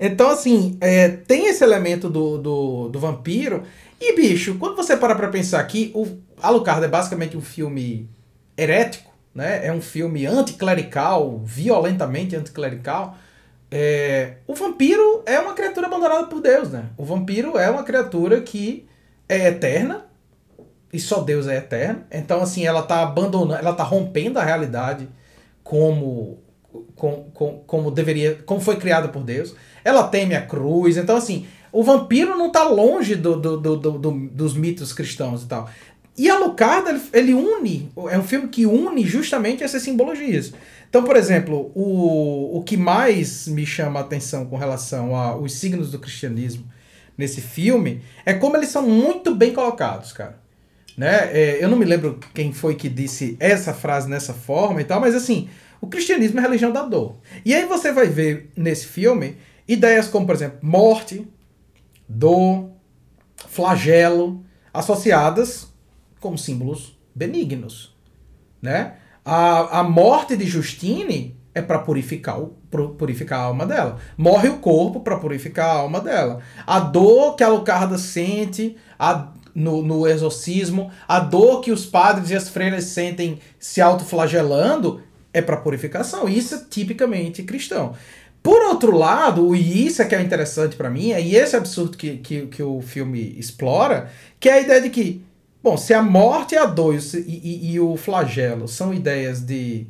[0.00, 3.62] Então, assim, é, tem esse elemento do, do, do vampiro.
[4.00, 6.06] E, bicho, quando você para pra pensar aqui, o
[6.42, 8.08] Alucard é basicamente um filme
[8.56, 9.07] herético,
[9.38, 9.64] né?
[9.66, 13.16] É um filme anticlerical, violentamente anticlerical.
[13.70, 16.86] É, o vampiro é uma criatura abandonada por Deus, né?
[16.96, 18.86] O vampiro é uma criatura que
[19.28, 20.06] é eterna,
[20.92, 22.02] e só Deus é eterno.
[22.10, 25.08] Então, assim, ela tá abandonando, ela tá rompendo a realidade
[25.62, 26.38] como,
[26.96, 29.54] com, com, como deveria, como foi criada por Deus.
[29.84, 30.96] Ela teme a cruz.
[30.96, 35.42] Então, assim, o vampiro não tá longe do, do, do, do- do- dos mitos cristãos
[35.42, 35.68] e tal.
[36.18, 40.52] E Alucard, ele, ele une, é um filme que une justamente essas simbologias.
[40.88, 45.90] Então, por exemplo, o, o que mais me chama a atenção com relação aos signos
[45.92, 46.64] do cristianismo
[47.16, 50.48] nesse filme é como eles são muito bem colocados, cara
[50.98, 51.30] né?
[51.32, 55.00] É, eu não me lembro quem foi que disse essa frase nessa forma e tal,
[55.00, 55.48] mas assim,
[55.80, 57.14] o cristianismo é a religião da dor.
[57.44, 59.36] E aí você vai ver nesse filme
[59.68, 61.24] ideias como, por exemplo, morte,
[62.08, 62.70] dor,
[63.48, 65.72] flagelo, associadas
[66.20, 67.96] como símbolos benignos,
[68.60, 68.94] né?
[69.24, 72.56] A, a morte de Justine é para purificar, o,
[72.96, 73.98] purificar a alma dela.
[74.16, 76.40] Morre o corpo para purificar a alma dela.
[76.66, 82.30] A dor que a Lucarda sente a, no, no exorcismo, a dor que os padres
[82.30, 85.02] e as freiras sentem se autoflagelando
[85.32, 86.28] é para purificação.
[86.28, 87.94] Isso é tipicamente cristão.
[88.42, 92.18] Por outro lado, e isso é que é interessante para mim, é, esse absurdo que,
[92.18, 95.24] que, que o filme explora, que é a ideia de que,
[95.68, 99.86] bom, se a morte, a dor e, e, e o flagelo são ideias de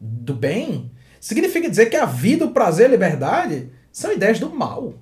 [0.00, 4.48] do bem, significa dizer que a vida, o prazer e a liberdade são ideias do
[4.48, 4.94] mal.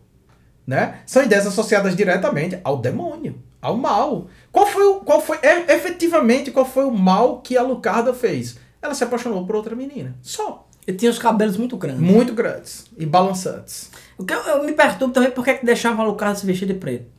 [0.67, 1.01] Né?
[1.05, 4.29] São ideias associadas diretamente ao demônio, ao mal.
[4.51, 8.57] Qual foi, o, qual foi é, efetivamente qual foi o mal que a Lucarda fez?
[8.81, 10.17] Ela se apaixonou por outra menina.
[10.23, 10.67] Só.
[10.87, 12.01] E tinha os cabelos muito grandes.
[12.01, 13.91] Muito grandes e balançantes.
[14.17, 16.75] O que eu, eu me perturbo também porque que deixava a Lucarda se vestir de
[16.75, 17.16] preto.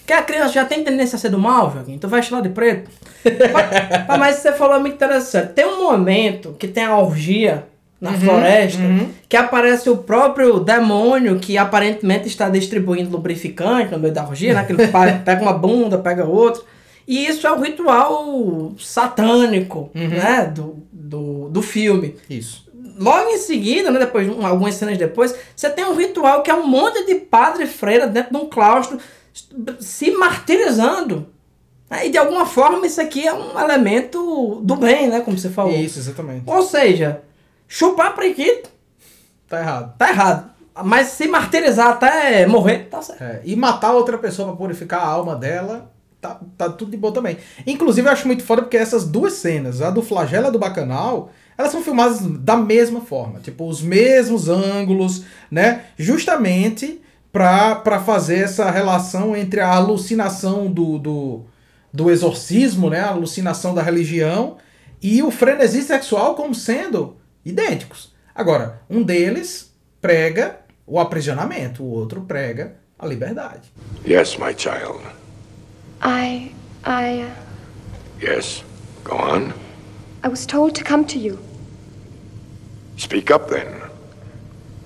[0.00, 2.48] Porque a criança já tem tendência a ser do mal, Joaquim, então vai lá de
[2.48, 2.90] preto.
[4.08, 5.52] mas, mas você falou muito interessante.
[5.52, 7.64] Tem um momento que tem a orgia
[8.00, 9.10] na uhum, floresta, uhum.
[9.28, 14.64] que aparece o próprio demônio que aparentemente está distribuindo lubrificante no meio da orgia, né?
[14.64, 14.88] Que ele
[15.24, 16.62] pega uma bunda, pega outra.
[17.06, 20.08] E isso é o ritual satânico, uhum.
[20.08, 20.50] né?
[20.52, 22.16] Do, do, do filme.
[22.28, 22.70] Isso.
[22.98, 26.66] Logo em seguida, né, depois, algumas cenas depois, você tem um ritual que é um
[26.66, 28.98] monte de padre e freira dentro de um claustro
[29.80, 31.28] se martirizando.
[32.04, 35.20] E de alguma forma isso aqui é um elemento do bem, né?
[35.20, 35.74] Como você falou.
[35.74, 36.44] Isso, exatamente.
[36.46, 37.22] Ou seja,
[37.66, 38.70] chupar priquito.
[39.48, 39.94] Tá errado.
[39.98, 40.50] Tá errado.
[40.84, 43.22] Mas se martirizar até morrer, tá certo.
[43.22, 45.90] É, e matar outra pessoa para purificar a alma dela,
[46.20, 47.38] tá, tá tudo de boa também.
[47.66, 50.60] Inclusive, eu acho muito foda porque essas duas cenas, a do flagelo e a do
[50.60, 53.40] bacanal, elas são filmadas da mesma forma.
[53.40, 55.84] Tipo, os mesmos ângulos, né?
[55.98, 61.44] Justamente para fazer essa relação entre a alucinação do, do,
[61.92, 64.56] do exorcismo, né, a alucinação da religião,
[65.02, 68.12] e o frenesi sexual como sendo idênticos.
[68.34, 73.72] Agora, um deles prega o aprisionamento, o outro prega a liberdade.
[74.06, 75.00] Yes, my child.
[76.02, 76.52] I.
[76.84, 77.22] I.
[77.22, 77.30] Uh...
[78.20, 78.64] Yes,
[79.04, 79.52] go on.
[80.22, 81.38] I was told to come to you.
[82.98, 83.66] Speak up then.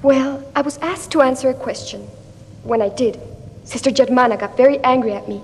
[0.02, 2.07] Well, I was asked to answer a question.
[2.64, 3.20] When I did,
[3.64, 5.42] Sister Germana got very angry at me.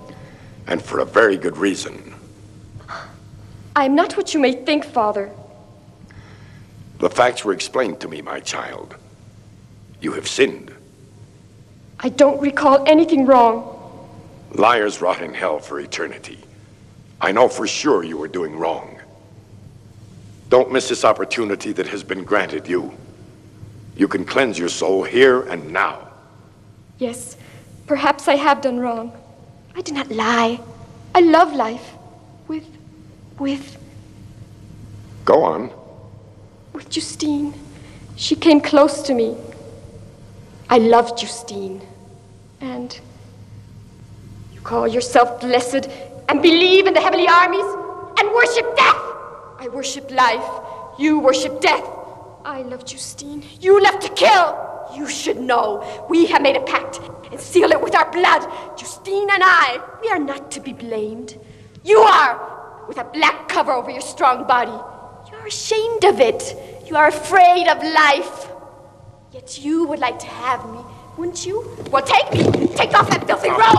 [0.67, 2.15] And for a very good reason.
[3.77, 5.31] I am not what you may think, Father.
[6.99, 8.97] The facts were explained to me, my child.
[10.01, 10.75] You have sinned.
[12.01, 13.77] I don't recall anything wrong.
[14.53, 16.39] Liars rot in hell for eternity.
[17.21, 18.99] I know for sure you are doing wrong.
[20.49, 22.93] Don't miss this opportunity that has been granted you.
[23.97, 26.10] You can cleanse your soul here and now.
[27.01, 27.39] Yes,
[27.87, 29.13] perhaps I have done wrong.
[29.75, 30.61] I do not lie.
[31.15, 31.95] I love life.
[32.47, 32.67] With.
[33.39, 33.79] with.
[35.25, 35.71] Go on.
[36.75, 37.55] With Justine.
[38.17, 39.35] She came close to me.
[40.69, 41.81] I loved Justine.
[42.61, 43.01] And.
[44.53, 45.89] You call yourself blessed
[46.29, 47.65] and believe in the heavenly armies
[48.19, 49.03] and worship death!
[49.59, 50.45] I worship life.
[50.99, 51.85] You worship death.
[52.45, 53.43] I love Justine.
[53.59, 54.70] You love to kill!
[54.95, 56.07] You should know.
[56.09, 57.01] We have made a pact
[57.31, 58.47] and seal it with our blood.
[58.77, 61.39] Justine and I, we are not to be blamed.
[61.85, 64.73] You are, with a black cover over your strong body.
[65.31, 66.57] You are ashamed of it.
[66.87, 68.51] You are afraid of life.
[69.33, 70.81] Yet you would like to have me,
[71.17, 71.65] wouldn't you?
[71.91, 72.67] Well, take me.
[72.75, 73.79] Take off that filthy robe.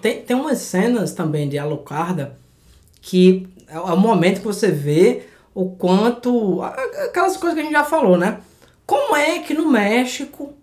[0.00, 2.43] Tem, tem umas cenas também de Alucarda
[3.04, 6.62] que é o momento que você vê o quanto.
[6.62, 8.38] aquelas coisas que a gente já falou, né?
[8.86, 10.54] Como é que no México,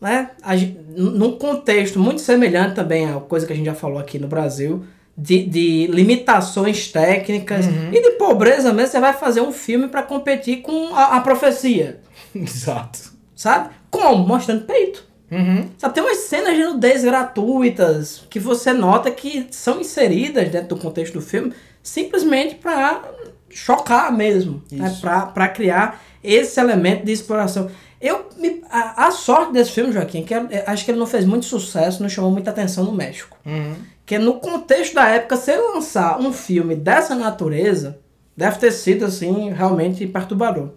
[0.00, 0.30] né?
[0.42, 0.52] A,
[0.96, 4.84] num contexto muito semelhante também à coisa que a gente já falou aqui no Brasil,
[5.14, 7.92] de, de limitações técnicas uhum.
[7.92, 12.00] e de pobreza mesmo, você vai fazer um filme para competir com a, a profecia.
[12.34, 13.12] Exato.
[13.36, 13.68] Sabe?
[13.90, 14.26] Como?
[14.26, 15.04] Mostrando peito.
[15.30, 15.68] Uhum.
[15.78, 20.76] Sabe, tem umas cenas de nudez gratuitas que você nota que são inseridas dentro do
[20.76, 23.02] contexto do filme simplesmente para
[23.48, 24.96] chocar mesmo, né?
[25.00, 27.70] para criar esse elemento de exploração.
[28.00, 31.06] Eu me, a, a, sorte desse filme, Joaquim, que é, é, acho que ele não
[31.06, 33.36] fez muito sucesso, não chamou muita atenção no México.
[33.44, 33.74] Uhum.
[34.06, 37.98] Que no contexto da época, se ele lançar um filme dessa natureza,
[38.36, 40.70] deve ter sido assim realmente perturbador.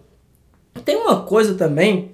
[0.84, 2.13] Tem uma coisa também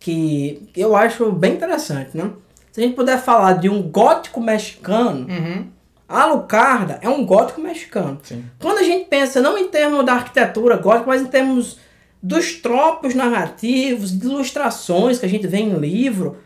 [0.00, 2.32] que eu acho bem interessante, né?
[2.72, 5.66] Se a gente puder falar de um gótico mexicano, uhum.
[6.10, 8.18] Alucarda é um gótico mexicano.
[8.24, 8.44] Sim.
[8.58, 11.78] Quando a gente pensa não em termos da arquitetura gótica, mas em termos
[12.20, 16.38] dos tropos narrativos, de ilustrações que a gente vê em livro,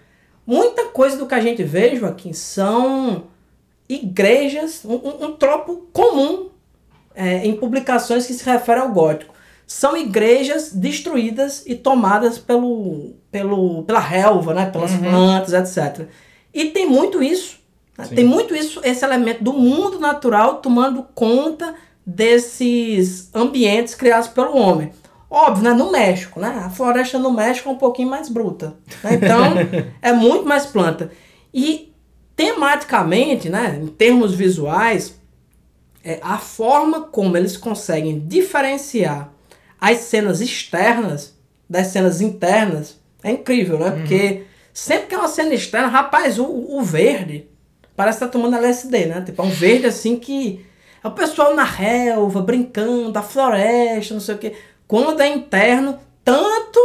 [0.46, 3.24] muita coisa do que a gente vê, Joaquim, são
[3.88, 6.50] igrejas, um, um, tropo comum
[7.14, 9.32] é, em publicações que se referem ao gótico.
[9.66, 14.66] São igrejas destruídas e tomadas pelo, pelo, pela relva, né?
[14.66, 16.06] pelas plantas, etc.
[16.54, 17.58] E tem muito isso.
[17.98, 18.06] né?
[18.06, 21.74] Tem muito isso, esse elemento do mundo natural tomando conta
[22.06, 24.92] desses ambientes criados pelo homem.
[25.28, 25.72] Óbvio, né?
[25.72, 26.62] No México, né?
[26.64, 28.76] A floresta no México é um pouquinho mais bruta.
[29.02, 29.14] né?
[29.14, 29.54] Então,
[30.00, 31.10] é muito mais planta.
[31.52, 31.92] E
[32.36, 33.80] tematicamente, né?
[33.82, 35.18] Em termos visuais,
[36.04, 39.32] é, a forma como eles conseguem diferenciar
[39.80, 41.34] as cenas externas
[41.68, 43.90] das cenas internas é incrível, né?
[43.90, 47.48] Porque sempre que é uma cena externa, rapaz, o, o verde
[47.96, 49.22] parece que tá tomando LSD, né?
[49.22, 50.64] Tipo, é um verde assim que
[51.02, 54.52] é o pessoal na relva, brincando, a floresta, não sei o quê.
[54.86, 56.80] Quando é interno, tanto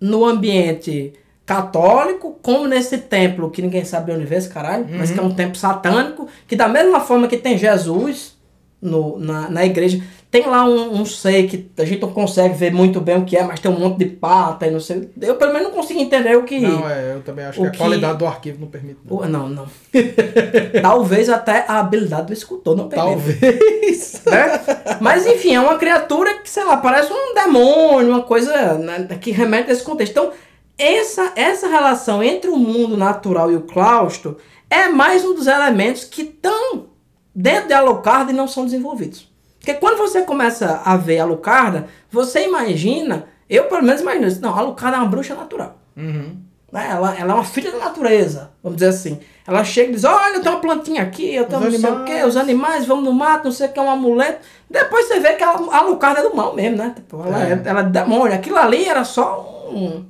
[0.00, 1.12] no ambiente
[1.44, 5.22] católico, como nesse templo que ninguém sabe de onde veio esse caralho, mas que é
[5.22, 8.38] um templo satânico, que da mesma forma que tem Jesus
[8.80, 12.72] no, na, na igreja, tem lá um, um sei que a gente não consegue ver
[12.72, 15.10] muito bem o que é, mas tem um monte de pata e não sei.
[15.20, 16.60] Eu pelo menos não consigo entender o que.
[16.60, 19.00] Não, é, eu também acho que a que- qualidade do arquivo não permite.
[19.04, 19.16] não.
[19.16, 19.66] O- Não, não.
[20.82, 23.10] Talvez até a habilidade do escultor não permita.
[23.10, 24.22] Talvez.
[24.26, 24.60] né?
[25.00, 29.30] Mas enfim, é uma criatura que, sei lá, parece um demônio, uma coisa né, que
[29.30, 30.12] remete a esse contexto.
[30.12, 30.30] Então,
[30.78, 34.38] essa, essa relação entre o mundo natural e o claustro
[34.70, 36.86] é mais um dos elementos que estão
[37.34, 39.28] dentro de Alucarda e não são desenvolvidos.
[39.60, 44.56] Porque quando você começa a ver Alucarda, você imagina, eu pelo menos imagino isso, não,
[44.58, 45.76] Alucarda é uma bruxa natural.
[45.96, 46.36] Uhum.
[46.72, 46.88] Né?
[46.90, 49.20] Ela, ela é uma filha da natureza, vamos dizer assim.
[49.46, 51.90] Ela chega e diz: Olha, eu tenho uma plantinha aqui, eu tenho Os não sei
[51.90, 52.10] o animais.
[52.20, 54.38] quê, os animais, vamos no mato, não sei o que, é um amuleto.
[54.70, 56.92] Depois você vê que ela, a Lucarda é do mal mesmo, né?
[56.94, 57.52] Tipo, ela, É.
[57.52, 57.62] é.
[57.64, 58.34] ela é demônio.
[58.34, 60.04] Aquilo ali era só um.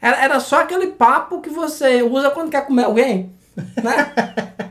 [0.00, 3.32] Era, era só aquele papo que você usa quando quer comer alguém,
[3.82, 4.12] né?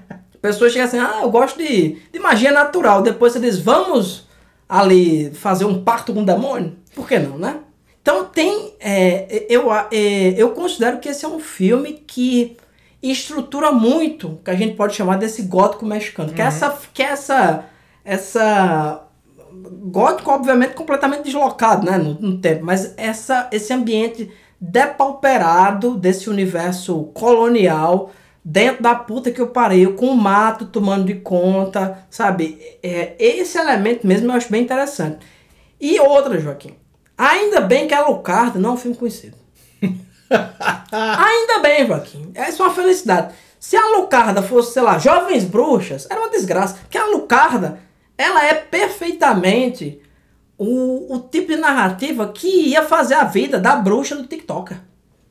[0.47, 3.01] Pessoa chega assim: Ah, eu gosto de, de magia natural.
[3.01, 4.27] Depois você diz: Vamos
[4.67, 6.75] ali fazer um pacto com o demônio?
[6.95, 7.59] Por que não, né?
[8.01, 8.73] Então tem.
[8.79, 12.57] é, eu, é, eu considero que esse é um filme que
[13.01, 16.33] estrutura muito o que a gente pode chamar desse gótico mexicano.
[16.33, 16.77] Que é essa.
[16.93, 17.65] Que é essa,
[18.03, 19.07] essa
[19.63, 27.05] gótico, obviamente, completamente deslocado né, no, no tempo, mas essa, esse ambiente depauperado desse universo
[27.13, 28.11] colonial
[28.49, 32.57] dentro da puta que eu parei, com o mato tomando de conta, sabe?
[32.81, 35.19] É, esse elemento mesmo eu acho bem interessante.
[35.81, 36.73] E outra, Joaquim,
[37.17, 39.35] ainda bem que a Lucarda não é um filme conhecido.
[40.91, 42.31] Ainda bem, Joaquim.
[42.33, 43.33] Essa é uma felicidade.
[43.59, 46.77] Se a Lucarda fosse, sei lá, Jovens Bruxas, era uma desgraça.
[46.81, 47.79] Porque a Lucarda,
[48.17, 50.01] ela é perfeitamente
[50.57, 54.79] o, o tipo de narrativa que ia fazer a vida da bruxa do TikToker.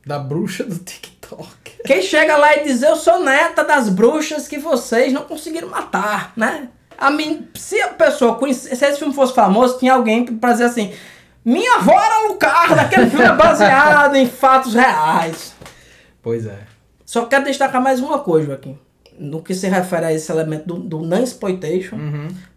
[0.05, 1.66] Da bruxa do TikTok.
[1.87, 6.33] Quem chega lá e diz, eu sou neta das bruxas que vocês não conseguiram matar,
[6.35, 6.67] né?
[6.97, 10.65] A mim, se a pessoa conhece, se esse filme fosse famoso, tinha alguém pra dizer
[10.65, 10.93] assim,
[11.45, 15.53] minha avó era Lucarda, aquele filme é baseado em fatos reais.
[16.21, 16.59] Pois é.
[17.05, 18.77] Só quero destacar mais uma coisa, Joaquim.
[19.17, 21.95] No que se refere a esse elemento do, do non-exploitation.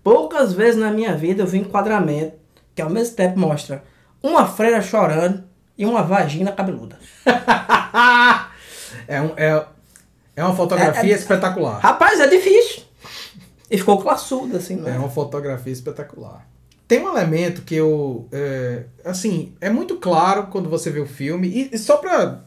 [0.03, 2.33] Poucas vezes na minha vida eu vi enquadramento
[2.75, 3.85] que ao mesmo tempo mostra
[4.21, 5.45] uma freira chorando
[5.79, 6.99] e uma vagina cabeluda.
[9.09, 9.67] É, um, é,
[10.37, 11.79] é uma fotografia É- é- espetacular.
[11.81, 12.83] Rapaz, é difícil.
[13.71, 14.99] E ficou classudo, assim, É né?
[14.99, 16.47] uma fotografia espetacular.
[16.89, 18.27] Tem um elemento que eu.
[18.33, 21.47] é, assim, é muito claro quando você vê o filme.
[21.49, 22.41] E, e só pra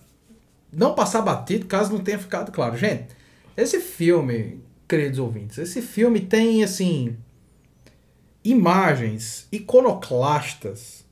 [0.72, 2.76] não passar batido, caso não tenha ficado claro.
[2.78, 3.08] Gente,
[3.56, 7.16] esse filme, queridos ouvintes, esse filme tem, assim.
[8.44, 11.06] Imagens iconoclastas,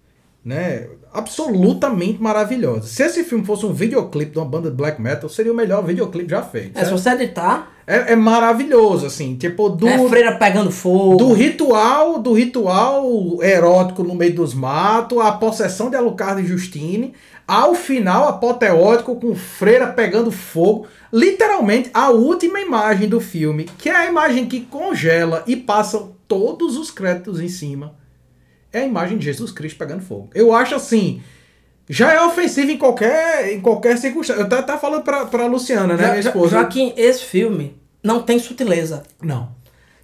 [0.44, 0.88] né?
[1.14, 2.92] Absolutamente maravilhosas.
[2.92, 5.84] Se esse filme fosse um videoclipe de uma banda de black metal, seria o melhor
[5.84, 6.80] videoclipe já feito.
[6.80, 9.36] É, se você editar, É, é maravilhoso, assim.
[9.36, 11.18] Tipo, do, é freira pegando fogo.
[11.18, 13.06] do ritual, do ritual
[13.44, 17.14] erótico no meio dos matos, a possessão de Alucard e Justine,
[17.46, 23.96] ao final apoteótico com Freira pegando fogo, literalmente a última imagem do filme, que é
[23.96, 27.94] a imagem que congela e passam todos os créditos em cima,
[28.74, 30.30] é a imagem de Jesus Cristo pegando fogo.
[30.34, 31.22] Eu acho assim,
[31.90, 34.42] já é ofensivo em qualquer, em qualquer circunstância.
[34.42, 36.50] Eu tava tava falando pra, pra Luciana, né, Jo- minha esposa.
[36.52, 39.04] Joaquim, esse filme não tem sutileza.
[39.22, 39.50] Não,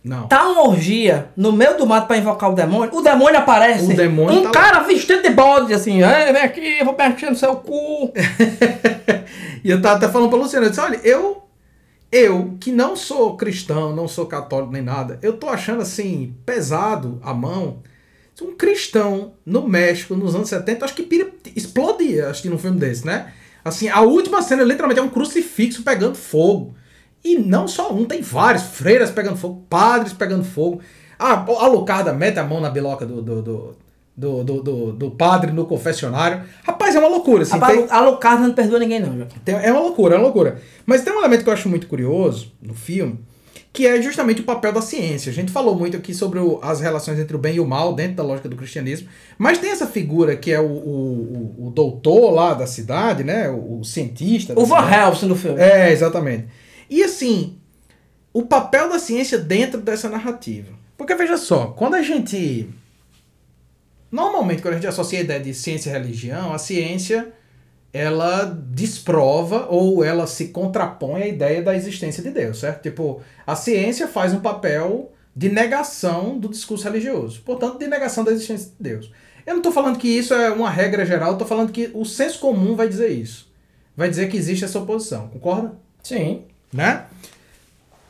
[0.03, 0.27] não.
[0.27, 3.91] Tá uma orgia no meio do mato pra invocar o demônio, o demônio aparece.
[3.91, 4.53] O demônio um tá lá.
[4.53, 8.11] cara vestido de bode, assim, "Ei, vem aqui, eu vou mexer no seu cu.
[9.63, 11.43] E eu tava até falando pra Luciana, eu disse, olha, eu,
[12.11, 17.19] eu, que não sou cristão, não sou católico nem nada, eu tô achando assim, pesado
[17.23, 17.79] a mão.
[18.41, 22.79] Um cristão no México, nos anos 70, acho que pira, explodia, acho que num filme
[22.79, 23.33] desse, né?
[23.65, 26.75] Assim, a última cena literalmente é um crucifixo pegando fogo.
[27.23, 28.63] E não só um, tem vários.
[28.63, 30.79] Freiras pegando fogo, padres pegando fogo.
[31.19, 33.75] A, a Lucarda mete a mão na biloca do, do, do,
[34.15, 36.43] do, do, do, do padre no confessionário.
[36.63, 37.43] Rapaz, é uma loucura.
[37.43, 40.25] Assim, Rapaz, tem- A Alucard não perdoa ninguém, não, tem- é uma loucura, é uma
[40.25, 40.61] loucura.
[40.85, 43.19] Mas tem um elemento que eu acho muito curioso no filme,
[43.77, 45.29] que é justamente o papel da ciência.
[45.31, 47.93] A gente falou muito aqui sobre o- as relações entre o bem e o mal
[47.93, 49.07] dentro da lógica do cristianismo,
[49.37, 53.47] mas tem essa figura que é o, o, o- doutor lá da cidade, né?
[53.49, 54.59] O, o cientista.
[54.59, 54.79] O Van.
[54.89, 55.59] Helsing no filme.
[55.61, 56.47] É, exatamente.
[56.89, 57.59] E assim,
[58.33, 60.69] o papel da ciência dentro dessa narrativa.
[60.97, 62.67] Porque veja só, quando a gente.
[64.11, 67.31] Normalmente, quando a gente associa a ideia de ciência e religião, a ciência
[67.97, 72.83] ela desprova ou ela se contrapõe à ideia da existência de Deus, certo?
[72.83, 78.31] Tipo, a ciência faz um papel de negação do discurso religioso, portanto, de negação da
[78.31, 79.11] existência de Deus.
[79.45, 82.37] Eu não estou falando que isso é uma regra geral, estou falando que o senso
[82.39, 83.51] comum vai dizer isso.
[83.95, 85.73] Vai dizer que existe essa oposição, concorda?
[86.03, 86.43] Sim.
[86.71, 87.05] né?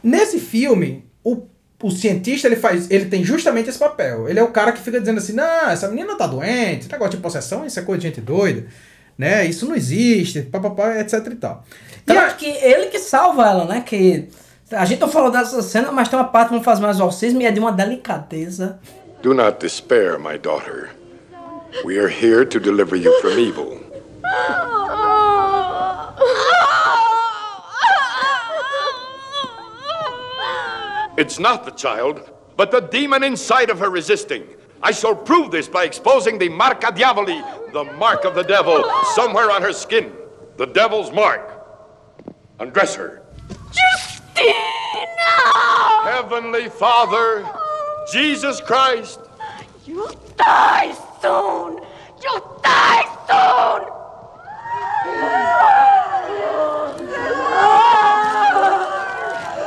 [0.04, 1.44] Nesse filme, o,
[1.82, 4.28] o cientista ele faz, ele tem justamente esse papel.
[4.28, 7.24] Ele é o cara que fica dizendo assim: "Não, essa menina tá doente, negócio de
[7.24, 8.68] possessão, isso é coisa de gente doida,
[9.18, 9.46] né?
[9.46, 11.64] Isso não existe, papapá, etc e tal".
[11.96, 13.82] E Tanto a- que ele que salva ela, né?
[13.86, 14.28] Que
[14.72, 17.42] a gente não falou dessa cena, mas tem uma parte que vamos fazer um exorcismo
[17.42, 18.80] e é de uma delicadeza.
[19.22, 20.90] Do not despair, my daughter.
[21.84, 23.78] We are here to deliver you from evil.
[31.18, 32.22] It's not the child,
[32.56, 34.44] but the demon inside of her resisting.
[34.82, 37.42] I shall prove this by exposing the marca diaboli,
[37.74, 38.84] the mark of the devil,
[39.16, 40.14] somewhere on her skin.
[40.58, 41.54] The devil's mark.
[42.60, 43.24] Undress her.
[43.72, 44.54] Justina!
[46.04, 47.48] Heavenly Father,
[48.12, 49.20] Jesus Christ,
[49.86, 51.80] You'll die soon!
[52.22, 53.94] You'll die soon!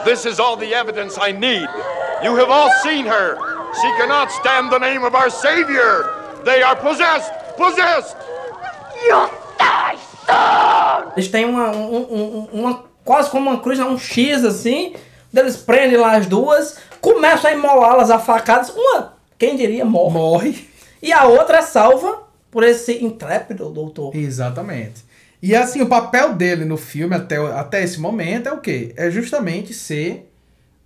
[0.04, 1.66] this is all the evidence I need.
[2.22, 3.49] You have all seen her.
[3.74, 6.04] She cannot stand the name of our Savior.
[6.44, 8.16] They are possessed, possessed.
[9.06, 9.96] You'll die
[10.26, 11.12] soon!
[11.16, 14.94] Eles têm uma, um- um- uma quase como uma cruz, né, um X assim.
[15.34, 18.70] Eles prendem lá as duas, começam a imolá-las a facadas.
[18.70, 20.12] Uma, quem diria, morre.
[20.14, 20.68] morre.
[21.02, 24.14] E a outra é salva por esse intrépido doutor.
[24.14, 25.04] Exatamente.
[25.42, 28.92] E assim, o papel dele no filme até, até esse momento é o quê?
[28.96, 30.29] É justamente ser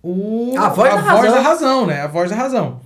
[0.07, 1.31] o A voz da razão.
[1.31, 2.01] da razão, né?
[2.01, 2.79] A voz da razão.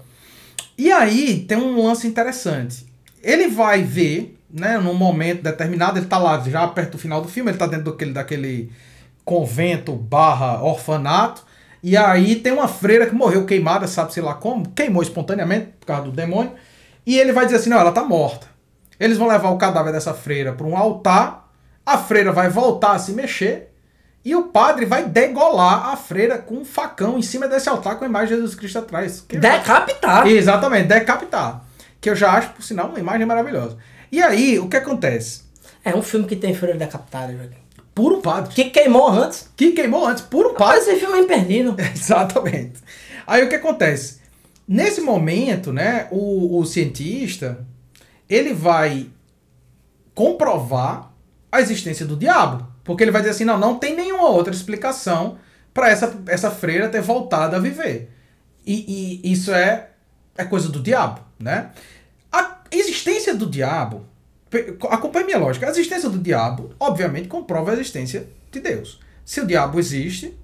[0.78, 2.86] E aí tem um lance interessante.
[3.22, 7.28] Ele vai ver, né, num momento determinado, ele tá lá já perto do final do
[7.28, 8.72] filme, ele tá dentro daquele, daquele
[9.26, 11.44] convento barra orfanato,
[11.84, 16.04] e aí tem uma freira que morreu queimada, sabe-se lá como, queimou espontaneamente por causa
[16.04, 16.54] do demônio,
[17.06, 18.48] e ele vai dizer assim, não, ela tá morta.
[18.98, 21.52] Eles vão levar o cadáver dessa freira para um altar,
[21.86, 23.69] a freira vai voltar a se mexer,
[24.24, 28.06] e o padre vai degolar a freira com um facão em cima desse altar com
[28.06, 29.22] a imagem de Jesus Cristo atrás.
[29.28, 30.28] Que Decapitar.
[30.28, 31.64] Exatamente, decapitar.
[32.02, 33.78] Que eu já acho, por sinal, uma imagem maravilhosa.
[34.12, 35.44] E aí, o que acontece?
[35.84, 37.58] É um filme que tem freira decapitada, Joaquim.
[37.96, 38.54] Por um padre.
[38.54, 39.50] Que queimou antes.
[39.56, 40.80] Que queimou antes, por um Mas padre.
[40.80, 41.76] esse filme é imperdível.
[41.94, 42.80] Exatamente.
[43.26, 44.20] Aí o que acontece?
[44.68, 47.66] Nesse momento, né, o, o cientista,
[48.30, 49.08] ele vai
[50.14, 51.12] comprovar
[51.52, 52.68] a existência do diabo.
[52.90, 55.38] Porque ele vai dizer assim, não, não tem nenhuma outra explicação
[55.72, 58.12] para essa, essa freira ter voltado a viver.
[58.66, 59.90] E, e isso é,
[60.36, 61.70] é coisa do diabo, né?
[62.32, 64.08] A existência do diabo,
[64.90, 69.00] acompanhe minha lógica, a existência do diabo, obviamente, comprova a existência de Deus.
[69.24, 70.36] Se o diabo existe,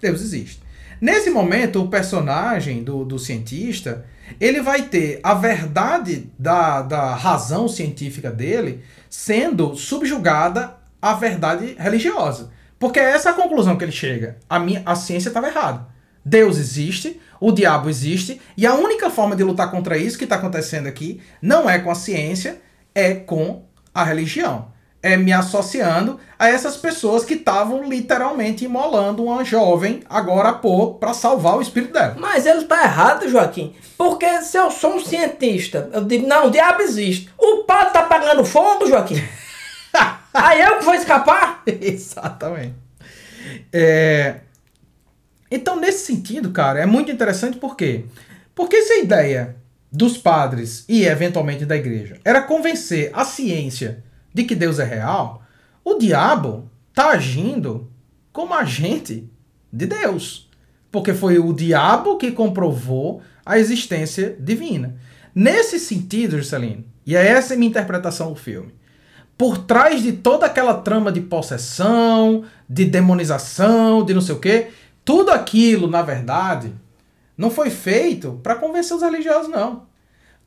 [0.00, 0.60] Deus existe.
[1.00, 4.04] Nesse momento, o personagem do, do cientista,
[4.40, 12.50] ele vai ter a verdade da, da razão científica dele sendo subjugada à verdade religiosa.
[12.78, 14.38] Porque é essa a conclusão que ele chega.
[14.48, 15.86] A, minha, a ciência estava errada.
[16.24, 20.36] Deus existe, o diabo existe, e a única forma de lutar contra isso que está
[20.36, 22.60] acontecendo aqui não é com a ciência,
[22.94, 24.70] é com a religião.
[25.02, 31.00] É me associando a essas pessoas que estavam literalmente imolando uma jovem agora há pouco
[31.00, 32.14] para salvar o espírito dela.
[32.20, 33.74] Mas ele tá errado, Joaquim.
[33.98, 37.28] Porque se eu sou um cientista, eu digo, não, o diabo existe.
[37.36, 39.20] O padre tá pegando fogo, Joaquim.
[40.32, 41.62] Aí eu que vou escapar?
[41.66, 42.74] Exatamente.
[43.72, 44.40] É,
[45.50, 48.06] Então, nesse sentido, cara, é muito interessante por quê?
[48.54, 49.56] Porque se a ideia
[49.90, 54.02] dos padres e eventualmente da igreja era convencer a ciência
[54.32, 55.42] de que Deus é real,
[55.84, 57.90] o diabo tá agindo
[58.32, 59.30] como agente
[59.70, 60.48] de Deus.
[60.90, 64.96] Porque foi o diabo que comprovou a existência divina.
[65.34, 68.72] Nesse sentido, Juscelino, e é essa a minha interpretação do filme,
[69.42, 74.68] por trás de toda aquela trama de possessão, de demonização, de não sei o quê,
[75.04, 76.72] tudo aquilo, na verdade,
[77.36, 79.82] não foi feito para convencer os religiosos, não.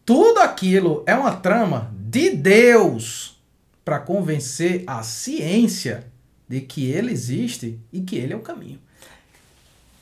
[0.05, 3.37] Tudo aquilo é uma trama de Deus
[3.83, 6.07] para convencer a ciência
[6.47, 8.79] de que ele existe e que ele é o caminho.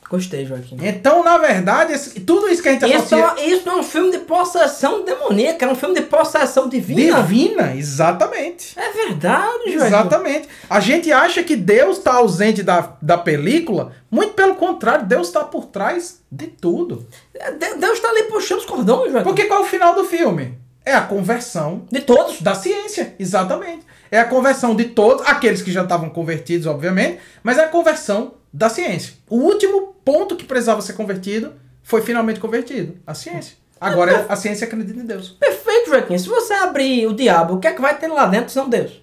[0.10, 0.78] Gostei, Joaquim.
[0.82, 3.34] Então, na verdade, esse- tudo isso que a gente Isso, associa...
[3.44, 7.22] é- isso não é um filme de possessão demoníaca, é um filme de possessão divina.
[7.24, 8.78] Divina, exatamente.
[8.78, 9.86] É verdade, Joaquim.
[9.88, 10.50] Exatamente.
[10.70, 15.44] A gente acha que Deus está ausente da, da película, muito pelo contrário, Deus está
[15.44, 17.08] por trás de tudo.
[17.34, 19.24] De- Deus está ali puxando os cordões, Joaquim.
[19.28, 20.58] Porque qual é o final do filme?
[20.86, 22.42] É a conversão De todos.
[22.42, 23.86] da ciência, exatamente.
[24.12, 28.34] É a conversão de todos, aqueles que já estavam convertidos, obviamente, mas é a conversão
[28.54, 29.14] da ciência.
[29.30, 33.58] O último ponto que precisava ser convertido foi finalmente convertido, a ciência.
[33.82, 35.30] Agora a ciência acredita em Deus.
[35.32, 36.18] Perfeito, Joaquim.
[36.18, 39.02] Se você abrir o diabo, o que é que vai ter lá dentro senão Deus?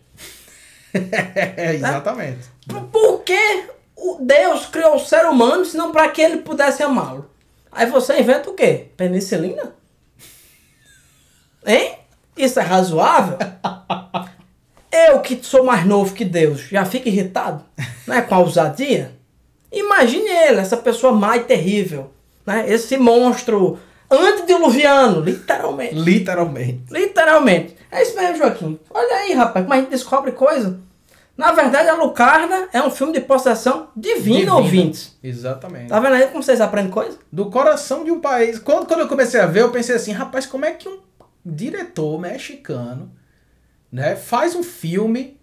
[0.94, 2.48] É, exatamente.
[2.66, 3.64] Por- Por que
[4.20, 7.30] Deus criou o ser humano senão para que ele pudesse amá-lo?
[7.70, 8.86] Aí você inventa o quê?
[8.96, 9.74] Penicilina?
[11.66, 11.98] Hein?
[12.36, 13.36] Isso é razoável?
[14.92, 17.64] Eu que sou mais novo que Deus, já fico irritado
[18.06, 19.12] né, com a ousadia?
[19.72, 22.10] Imagine ele, essa pessoa má e terrível.
[22.46, 22.64] Né?
[22.68, 23.78] Esse monstro
[24.10, 25.94] antediluviano, literalmente.
[25.94, 26.84] Literalmente.
[26.90, 27.76] Literalmente.
[27.90, 28.78] É isso mesmo, Joaquim.
[28.90, 30.80] Olha aí, rapaz, como a gente descobre coisa.
[31.36, 34.56] Na verdade, a Lucarda é um filme de possessão divina, Divina.
[34.56, 35.16] ouvintes.
[35.22, 35.88] Exatamente.
[35.88, 37.16] Tá vendo aí como vocês aprendem coisa?
[37.32, 38.58] do coração de um país.
[38.58, 40.98] Quando, quando eu comecei a ver, eu pensei assim, rapaz, como é que um
[41.44, 43.10] diretor mexicano
[43.90, 45.39] né, faz um filme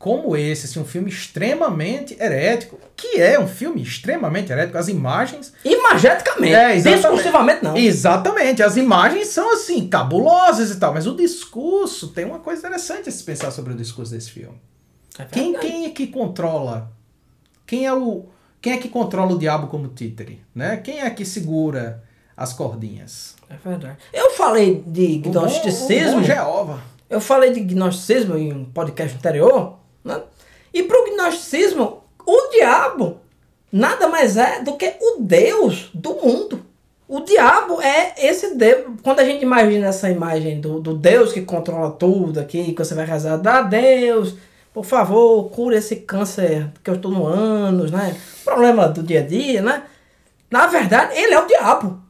[0.00, 5.52] como esse, assim, um filme extremamente herético, que é um filme extremamente herético, as imagens...
[5.62, 6.54] Imageticamente.
[6.54, 6.76] É.
[6.80, 7.76] Discursivamente, não.
[7.76, 13.10] Exatamente, as imagens são assim, cabulosas e tal, mas o discurso, tem uma coisa interessante
[13.10, 14.58] a se pensar sobre o discurso desse filme.
[15.18, 16.90] É Quem, quem é que controla?
[17.66, 18.24] Quem é o
[18.62, 20.78] quem é que controla o diabo como títere, né?
[20.78, 22.02] Quem é que segura
[22.34, 23.34] as cordinhas?
[23.50, 23.98] É verdade.
[24.14, 26.16] Eu falei de O bom- gnosticismo.
[26.16, 26.78] o bom Jeová.
[27.10, 29.78] Eu falei de gnosticismo em um podcast anterior.
[30.04, 30.20] Né?
[30.72, 33.20] E pro gnosticismo, o diabo
[33.72, 36.64] nada mais é do que o Deus do mundo.
[37.08, 38.84] O diabo é esse Deus.
[39.02, 42.94] Quando a gente imagina essa imagem do, do Deus que controla tudo aqui, que você
[42.94, 44.36] vai rezar, dá Deus,
[44.72, 48.16] por favor, cura esse câncer que eu estou no ânus, né?
[48.44, 49.82] Problema do dia a dia, né?
[50.48, 52.00] Na verdade, ele é o diabo.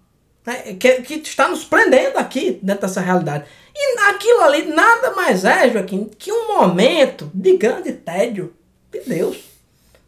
[0.46, 0.74] Né?
[0.74, 3.44] Que, que está nos prendendo aqui dentro dessa realidade.
[3.74, 8.54] E aquilo ali nada mais é, Joaquim, que um momento de grande tédio
[8.90, 9.38] de Deus.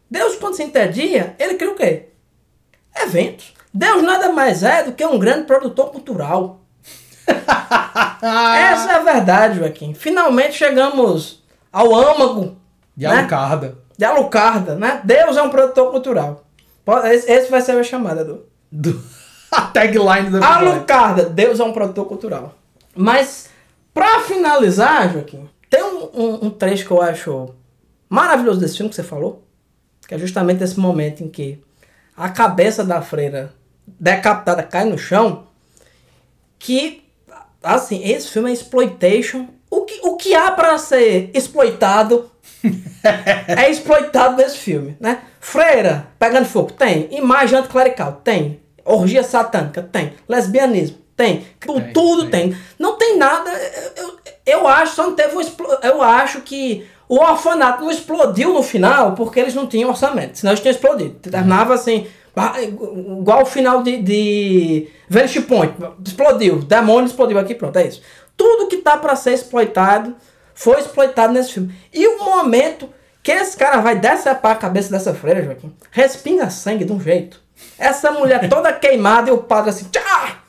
[0.09, 2.09] Deus, quando se entedia, ele cria o quê?
[2.95, 3.53] Eventos.
[3.73, 6.61] Deus nada mais é do que um grande produtor cultural.
[7.25, 9.93] Essa é a verdade, Joaquim.
[9.93, 12.55] Finalmente chegamos ao âmago
[12.95, 13.19] De né?
[13.19, 13.77] Alucarda.
[13.97, 15.01] de Alucarda, né?
[15.03, 16.43] Deus é um produtor cultural.
[17.05, 18.45] Esse, vai ser a minha chamada, Edu.
[18.71, 19.01] Do...
[19.51, 20.43] A tagline do.
[20.43, 22.55] Alucarda, Deus é um produtor cultural.
[22.95, 23.49] Mas,
[23.93, 27.49] pra finalizar, Joaquim, tem um, um- um trecho que eu acho
[28.09, 29.43] maravilhoso desse filme que você falou,
[30.07, 31.63] que é justamente esse momento em que
[32.15, 33.53] a cabeça da freira
[33.99, 35.47] decapitada cai no chão,
[36.59, 37.03] que,
[37.61, 39.47] assim, esse filme é exploitation.
[39.69, 42.29] O que, o que há pra ser exploitado
[43.47, 45.23] é exploitado nesse filme, né?
[45.39, 47.07] Freira pegando fogo, tem.
[47.11, 48.61] Imagem anticlerical, tem.
[48.85, 50.13] Orgia satânica, tem.
[50.29, 51.45] Lesbianismo, tem.
[51.59, 52.49] Tu- Tem, tudo tem.
[52.51, 52.57] tem.
[52.79, 53.49] Não tem nada.
[53.95, 55.41] Eu, eu, acho, só não teve um
[55.83, 60.37] Eu acho que o orfanato não explodiu no final porque eles não tinham orçamento.
[60.37, 61.15] Senão eles tinham explodido.
[61.19, 62.07] Terminava assim.
[62.35, 65.75] ah, Igual o final de, de Vanishing Point.
[66.05, 66.59] Explodiu.
[66.59, 68.01] Demônio explodiu aqui, pronto, é isso.
[68.35, 70.15] Tudo que tá pra ser exploitado
[70.55, 71.73] foi exploitado nesse filme.
[71.93, 72.89] E o momento
[73.21, 77.39] que esse cara vai decepar a cabeça dessa freira, Joaquim, respinga sangue de um jeito.
[77.77, 80.39] Essa mulher toda queimada e o padre assim, tchá,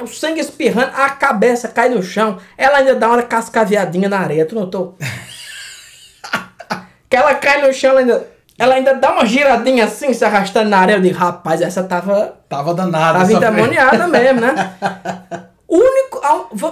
[0.00, 4.46] o sangue espirrando, a cabeça cai no chão, ela ainda dá uma cascaveadinha na areia,
[4.46, 4.96] tu notou?
[7.08, 8.26] que ela cai no chão, ela ainda,
[8.58, 10.96] ela ainda dá uma giradinha assim, se arrastando na areia.
[10.96, 13.18] Eu digo, rapaz, essa tava Tava danada.
[13.18, 14.74] Tava endemoniada mesmo, né?
[15.68, 16.20] Único.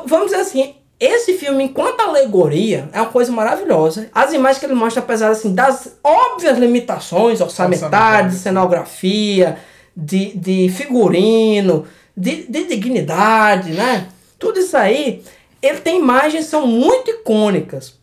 [0.07, 4.09] Vamos dizer assim, esse filme, enquanto alegoria, é uma coisa maravilhosa.
[4.15, 9.59] As imagens que ele mostra, apesar assim, das óbvias limitações orçamentárias, de cenografia,
[9.95, 11.85] de, de figurino,
[12.17, 14.09] de, de dignidade, né?
[14.39, 15.23] Tudo isso aí,
[15.61, 17.95] ele tem imagens que são muito icônicas.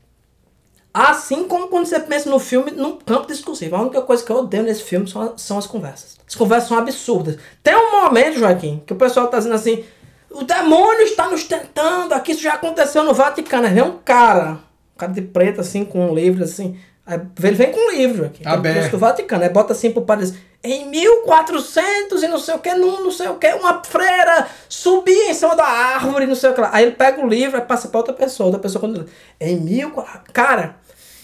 [0.93, 3.75] Assim como quando você pensa no filme, num campo discursivo.
[3.75, 6.17] A única coisa que eu odeio nesse filme são, são as conversas.
[6.27, 7.37] As conversas são absurdas.
[7.63, 9.83] Tem um momento, Joaquim, que o pessoal tá dizendo assim:
[10.29, 13.69] o demônio está nos tentando, aqui isso já aconteceu no Vaticano.
[13.69, 14.59] Vem um cara,
[14.95, 16.77] um cara de preto, assim, com um livro, assim.
[17.05, 18.75] Aí ele vem com um livro aqui, Aberto.
[18.75, 19.43] texto do Vaticano.
[19.43, 23.11] Aí bota assim pro padre, diz, em 1400 e não sei o que, não, não
[23.11, 26.69] sei o que, uma freira subia em cima da árvore, não sei o que lá.
[26.71, 29.05] Aí ele pega o livro e passa pra outra pessoa, outra pessoa quando
[29.39, 29.91] em mil...
[30.31, 30.77] Cara,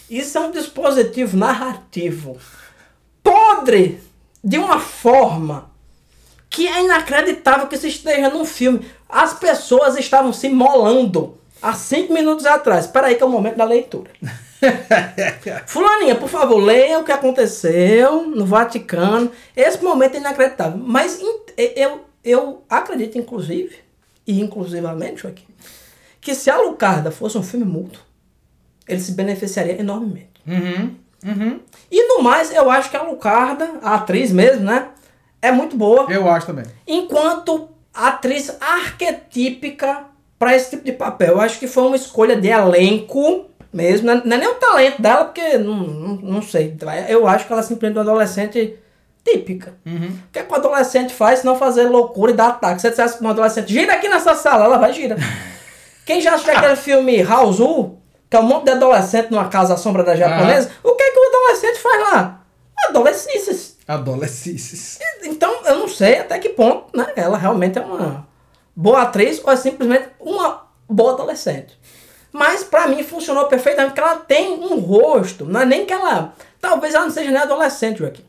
[0.10, 2.38] isso é um dispositivo narrativo
[3.24, 4.02] podre
[4.44, 5.70] de uma forma
[6.50, 8.86] que é inacreditável que isso esteja num filme.
[9.08, 12.86] As pessoas estavam se molando há cinco minutos atrás.
[12.86, 14.12] Espera aí que é o momento da leitura.
[15.68, 19.32] Fulaninha, por favor, leia o que aconteceu no Vaticano.
[19.56, 20.80] Esse momento é inacreditável.
[20.84, 21.20] Mas
[21.76, 23.78] eu, eu acredito, inclusive,
[24.28, 25.48] e inclusivamente, Joaquim,
[26.20, 28.00] que se a Lucarda fosse um filme mudo,
[28.88, 30.30] ele se beneficiaria enormemente.
[30.46, 30.96] Uhum.
[31.26, 31.60] Uhum.
[31.92, 34.90] E no mais, eu acho que a Lucarda, a atriz mesmo, né?
[35.42, 36.06] É muito boa.
[36.10, 36.66] Eu acho também.
[36.88, 40.06] Enquanto atriz arquetípica
[40.38, 41.34] para esse tipo de papel.
[41.34, 44.08] Eu acho que foi uma escolha de elenco mesmo.
[44.08, 46.76] Não é, não é nem o talento dela, porque não, não, não sei.
[47.08, 48.78] Eu acho que ela é simplesmente uma adolescente
[49.24, 49.76] típica.
[49.86, 52.82] O que, é que o adolescente faz se não fazer loucura e dar ataque?
[52.82, 55.16] Se você dissesse pra uma adolescente, gira aqui nessa sala, ela vai gira.
[56.06, 57.60] Quem já assistiu aquele filme House
[58.30, 61.12] que é um monte de adolescente numa casa à sombra da japonesa, o que é
[61.12, 62.44] que o adolescente faz lá?
[62.88, 63.78] Adolescências.
[63.88, 65.00] Adolescências.
[65.24, 68.28] Então, eu não sei até que ponto né, ela realmente é uma
[68.76, 71.79] boa atriz ou é simplesmente uma boa adolescente.
[72.32, 76.34] Mas pra mim funcionou perfeitamente, porque ela tem um rosto, não é nem que ela.
[76.62, 78.24] Talvez ela não seja nem adolescente, Joaquim.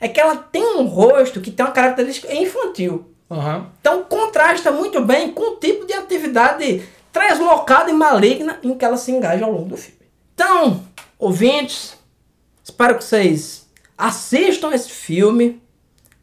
[0.00, 3.10] É que ela tem um rosto que tem uma característica infantil.
[3.30, 3.70] Aham.
[3.80, 8.96] Então contrasta muito bem com o tipo de atividade translocada e maligna em que ela
[8.96, 10.00] se engaja ao longo do filme.
[10.34, 10.84] Então,
[11.16, 11.96] ouvintes,
[12.62, 15.62] espero que vocês assistam esse filme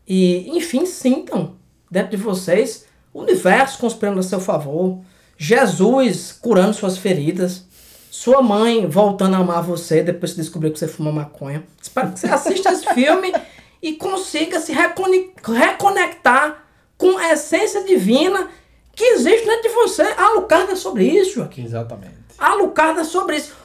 [0.05, 1.55] e, enfim, sintam
[1.89, 4.99] dentro de vocês o universo conspirando a seu favor,
[5.43, 7.65] Jesus curando suas feridas,
[8.11, 11.63] sua mãe voltando a amar você depois que descobriu que você fuma maconha.
[11.81, 13.33] Espero que você assista esse filme
[13.81, 16.63] e consiga se recone- reconectar
[16.95, 18.49] com a essência divina
[18.95, 20.03] que existe dentro de você.
[20.03, 21.65] A Lucarda é sobre isso, Joaquim.
[21.65, 22.13] Exatamente.
[22.37, 23.55] A Lucarda é sobre isso.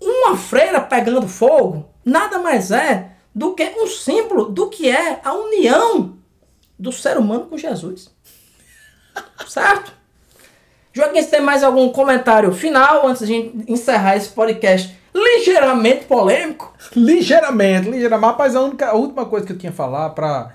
[0.00, 5.32] Uma freira pegando fogo nada mais é do que um símbolo do que é a
[5.32, 6.16] união
[6.78, 8.08] do ser humano com Jesus.
[9.48, 10.03] Certo?
[10.94, 13.34] Joaquim, você tem mais algum comentário final antes de
[13.66, 16.72] encerrar esse podcast ligeiramente polêmico?
[16.94, 18.26] Ligeiramente, ligeiramente.
[18.30, 20.54] Rapaz, a, única, a última coisa que eu tinha a falar pra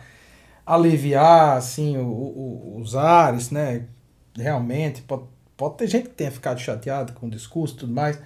[0.66, 3.84] aliviar, assim, o- o- os ares, né?
[4.38, 5.24] Realmente, pode,
[5.58, 8.18] pode ter gente que tenha ficado chateado com o discurso e tudo mais.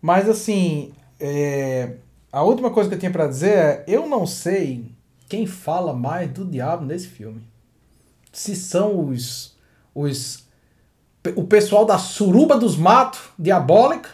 [0.00, 1.96] Mas, assim, é,
[2.32, 4.86] a última coisa que eu tinha pra dizer é: eu não sei
[5.28, 7.42] quem fala mais do diabo nesse filme.
[8.32, 9.54] Se são os.
[9.94, 10.47] os
[11.36, 14.10] o pessoal da suruba dos matos diabólica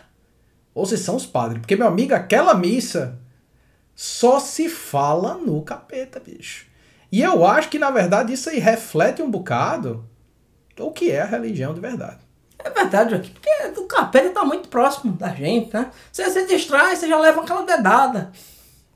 [0.74, 1.61] ou se são os padres.
[1.61, 3.18] Porque, meu amigo, aquela missa
[3.94, 6.66] só se fala no capeta, bicho.
[7.12, 10.05] E eu acho que, na verdade, isso aí reflete um bocado
[10.78, 12.18] o que é a religião de verdade.
[12.59, 15.90] É verdade, Joaquim, porque o capeta tá muito próximo da gente, né?
[16.11, 18.32] Você se distrai, você já leva aquela dedada,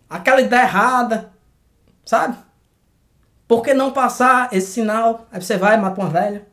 [0.09, 1.30] aquela ideia errada,
[2.04, 2.36] sabe?
[3.46, 5.26] Por que não passar esse sinal?
[5.30, 6.46] Aí você vai, mata uma velha.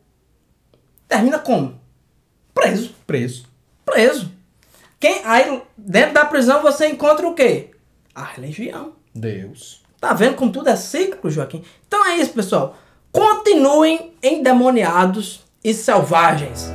[1.07, 1.79] Termina como?
[2.53, 2.95] Preso.
[3.05, 3.45] Preso.
[3.85, 4.31] Preso.
[4.99, 7.71] Quem, aí, dentro da prisão, você encontra o quê?
[8.13, 8.93] A religião.
[9.13, 9.83] Deus.
[9.99, 11.63] Tá vendo como tudo é cíclico, Joaquim?
[11.87, 12.75] Então é isso, pessoal.
[13.11, 16.71] Continuem endemoniados e selvagens.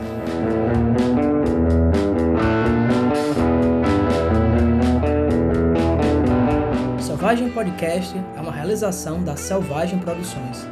[7.01, 10.67] Selvagem Podcast é uma realização da Selvagem Produções.